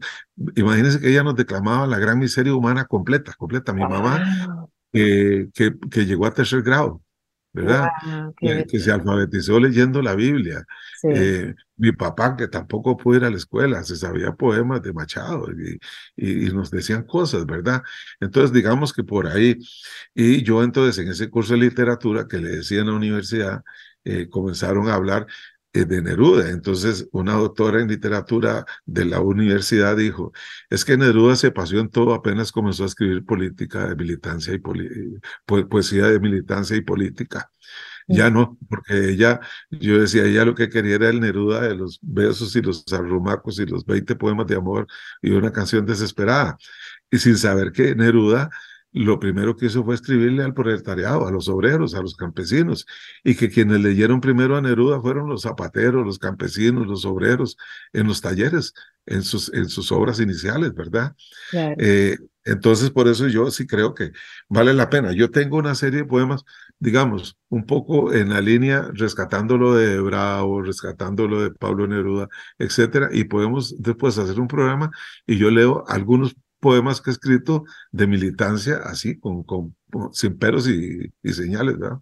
imagínense 0.54 1.00
que 1.00 1.10
ella 1.10 1.24
nos 1.24 1.34
declamaba 1.34 1.86
la 1.86 1.98
gran 1.98 2.18
miseria 2.18 2.54
humana 2.54 2.84
completa, 2.84 3.34
completa. 3.34 3.72
Mi 3.72 3.82
mamá, 3.82 4.68
que, 4.92 5.48
que 5.52 6.06
llegó 6.06 6.26
a 6.26 6.34
tercer 6.34 6.62
grado. 6.62 7.02
¿Verdad? 7.56 7.88
que, 8.38 8.78
se 8.78 8.92
alfabetizó 8.92 9.58
leyendo 9.58 10.02
la 10.02 10.14
Biblia. 10.14 10.64
Eh, 11.02 11.54
mi 11.76 11.92
papá, 11.92 12.36
que 12.36 12.48
tampoco 12.48 12.96
pudo 12.96 13.16
ir 13.16 13.24
a 13.24 13.30
la 13.30 13.36
escuela, 13.36 13.82
se 13.82 13.96
sabía 13.96 14.32
poemas 14.32 14.82
de 14.82 14.92
Machado 14.92 15.48
y, 15.52 15.78
y, 16.16 16.50
nos 16.52 16.70
decían 16.70 17.04
cosas, 17.04 17.46
¿verdad? 17.46 17.82
Entonces, 18.20 18.52
digamos 18.52 18.92
que 18.92 19.04
por 19.04 19.26
ahí, 19.26 19.58
y 20.14 20.42
yo 20.42 20.62
entonces 20.62 21.02
en 21.04 21.10
ese 21.10 21.30
curso 21.30 21.54
de 21.54 21.60
literatura 21.60 22.26
que 22.28 22.38
le 22.38 22.48
decía 22.50 22.80
en 22.80 22.86
la 22.86 22.94
universidad, 22.94 23.62
eh, 24.04 24.28
comenzaron 24.28 24.88
a 24.88 24.94
hablar 24.94 25.26
eh, 25.26 25.30
de 25.84 26.02
Neruda. 26.02 26.50
Entonces, 26.50 27.08
una 27.12 27.34
doctora 27.34 27.80
en 27.80 27.88
literatura 27.88 28.64
de 28.84 29.04
la 29.04 29.20
universidad 29.20 29.96
dijo, 29.96 30.32
es 30.70 30.84
que 30.84 30.96
Neruda 30.96 31.36
se 31.36 31.50
pasó 31.50 31.78
en 31.78 31.88
todo 31.90 32.14
apenas 32.14 32.52
comenzó 32.52 32.84
a 32.84 32.86
escribir 32.86 33.24
política 33.24 33.88
de 33.88 33.96
militancia 33.96 34.54
y 34.54 34.58
poesía 35.68 36.06
de 36.06 36.20
militancia 36.20 36.76
y 36.76 36.80
política. 36.82 37.50
Ya 38.08 38.30
no, 38.30 38.56
porque 38.68 39.10
ella, 39.10 39.40
yo 39.70 40.00
decía, 40.00 40.24
ella 40.24 40.44
lo 40.44 40.54
que 40.54 40.68
quería 40.68 40.94
era 40.94 41.08
el 41.08 41.20
Neruda 41.20 41.62
de 41.62 41.74
los 41.74 41.98
besos 42.02 42.54
y 42.54 42.62
los 42.62 42.84
arrumacos 42.92 43.58
y 43.58 43.66
los 43.66 43.84
20 43.84 44.14
poemas 44.14 44.46
de 44.46 44.54
amor 44.54 44.86
y 45.20 45.32
una 45.32 45.52
canción 45.52 45.84
desesperada. 45.84 46.56
Y 47.10 47.18
sin 47.18 47.36
saber 47.36 47.72
que 47.72 47.96
Neruda 47.96 48.50
lo 49.04 49.20
primero 49.20 49.56
que 49.56 49.66
hizo 49.66 49.84
fue 49.84 49.94
escribirle 49.94 50.42
al 50.42 50.54
proletariado, 50.54 51.26
a 51.26 51.30
los 51.30 51.48
obreros, 51.48 51.94
a 51.94 52.00
los 52.00 52.16
campesinos, 52.16 52.86
y 53.22 53.34
que 53.34 53.50
quienes 53.50 53.80
leyeron 53.80 54.20
primero 54.20 54.56
a 54.56 54.62
Neruda 54.62 55.00
fueron 55.00 55.28
los 55.28 55.42
zapateros, 55.42 56.06
los 56.06 56.18
campesinos, 56.18 56.86
los 56.86 57.04
obreros, 57.04 57.56
en 57.92 58.06
los 58.06 58.20
talleres, 58.20 58.72
en 59.04 59.22
sus, 59.22 59.52
en 59.52 59.68
sus 59.68 59.92
obras 59.92 60.18
iniciales, 60.20 60.74
¿verdad? 60.74 61.14
Eh, 61.52 62.16
entonces, 62.44 62.90
por 62.90 63.08
eso 63.08 63.26
yo 63.28 63.50
sí 63.50 63.66
creo 63.66 63.92
que 63.92 64.12
vale 64.48 64.72
la 64.72 64.88
pena. 64.88 65.12
Yo 65.12 65.30
tengo 65.30 65.58
una 65.58 65.74
serie 65.74 66.00
de 66.00 66.04
poemas, 66.06 66.44
digamos, 66.78 67.36
un 67.48 67.66
poco 67.66 68.12
en 68.12 68.30
la 68.30 68.40
línea, 68.40 68.88
rescatándolo 68.94 69.74
de 69.74 70.00
Bravo, 70.00 70.62
rescatándolo 70.62 71.42
de 71.42 71.50
Pablo 71.50 71.86
Neruda, 71.86 72.28
etcétera, 72.58 73.08
y 73.12 73.24
podemos 73.24 73.74
después 73.82 74.16
hacer 74.18 74.40
un 74.40 74.48
programa 74.48 74.90
y 75.26 75.38
yo 75.38 75.50
leo 75.50 75.84
algunos 75.88 76.36
poemas 76.60 77.00
que 77.00 77.10
he 77.10 77.12
escrito 77.12 77.64
de 77.92 78.06
militancia, 78.06 78.78
así, 78.84 79.18
con, 79.18 79.42
con, 79.42 79.76
sin 80.12 80.38
peros 80.38 80.68
y, 80.68 81.12
señales, 81.32 81.78
¿verdad? 81.78 81.98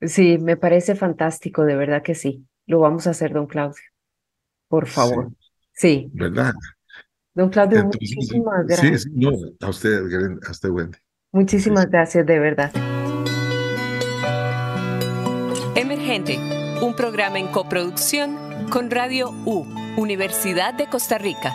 Sí, 0.00 0.38
me 0.38 0.56
parece 0.56 0.94
fantástico, 0.94 1.64
de 1.64 1.76
verdad 1.76 2.02
que 2.02 2.14
sí. 2.14 2.46
Lo 2.66 2.80
vamos 2.80 3.06
a 3.06 3.10
hacer, 3.10 3.32
don 3.32 3.46
Claudio. 3.46 3.82
Por 4.68 4.86
favor. 4.86 5.32
Sí. 5.72 6.10
¿Verdad? 6.12 6.54
Don 7.34 7.48
Claudio, 7.48 7.84
muchísimas 7.84 8.66
gracias. 8.66 9.02
Sí, 9.02 9.10
no, 9.14 9.30
a 9.60 9.68
usted, 9.70 10.02
a 10.46 10.50
usted, 10.50 10.70
Wendy. 10.70 10.98
Muchísimas 11.32 11.88
gracias, 11.88 12.26
de 12.26 12.38
verdad. 12.38 12.72
Emergente, 15.74 16.38
un 16.82 16.94
programa 16.96 17.38
en 17.38 17.48
coproducción 17.48 18.36
con 18.70 18.90
Radio 18.90 19.30
U, 19.46 19.64
Universidad 19.96 20.74
de 20.74 20.88
Costa 20.88 21.18
Rica. 21.18 21.54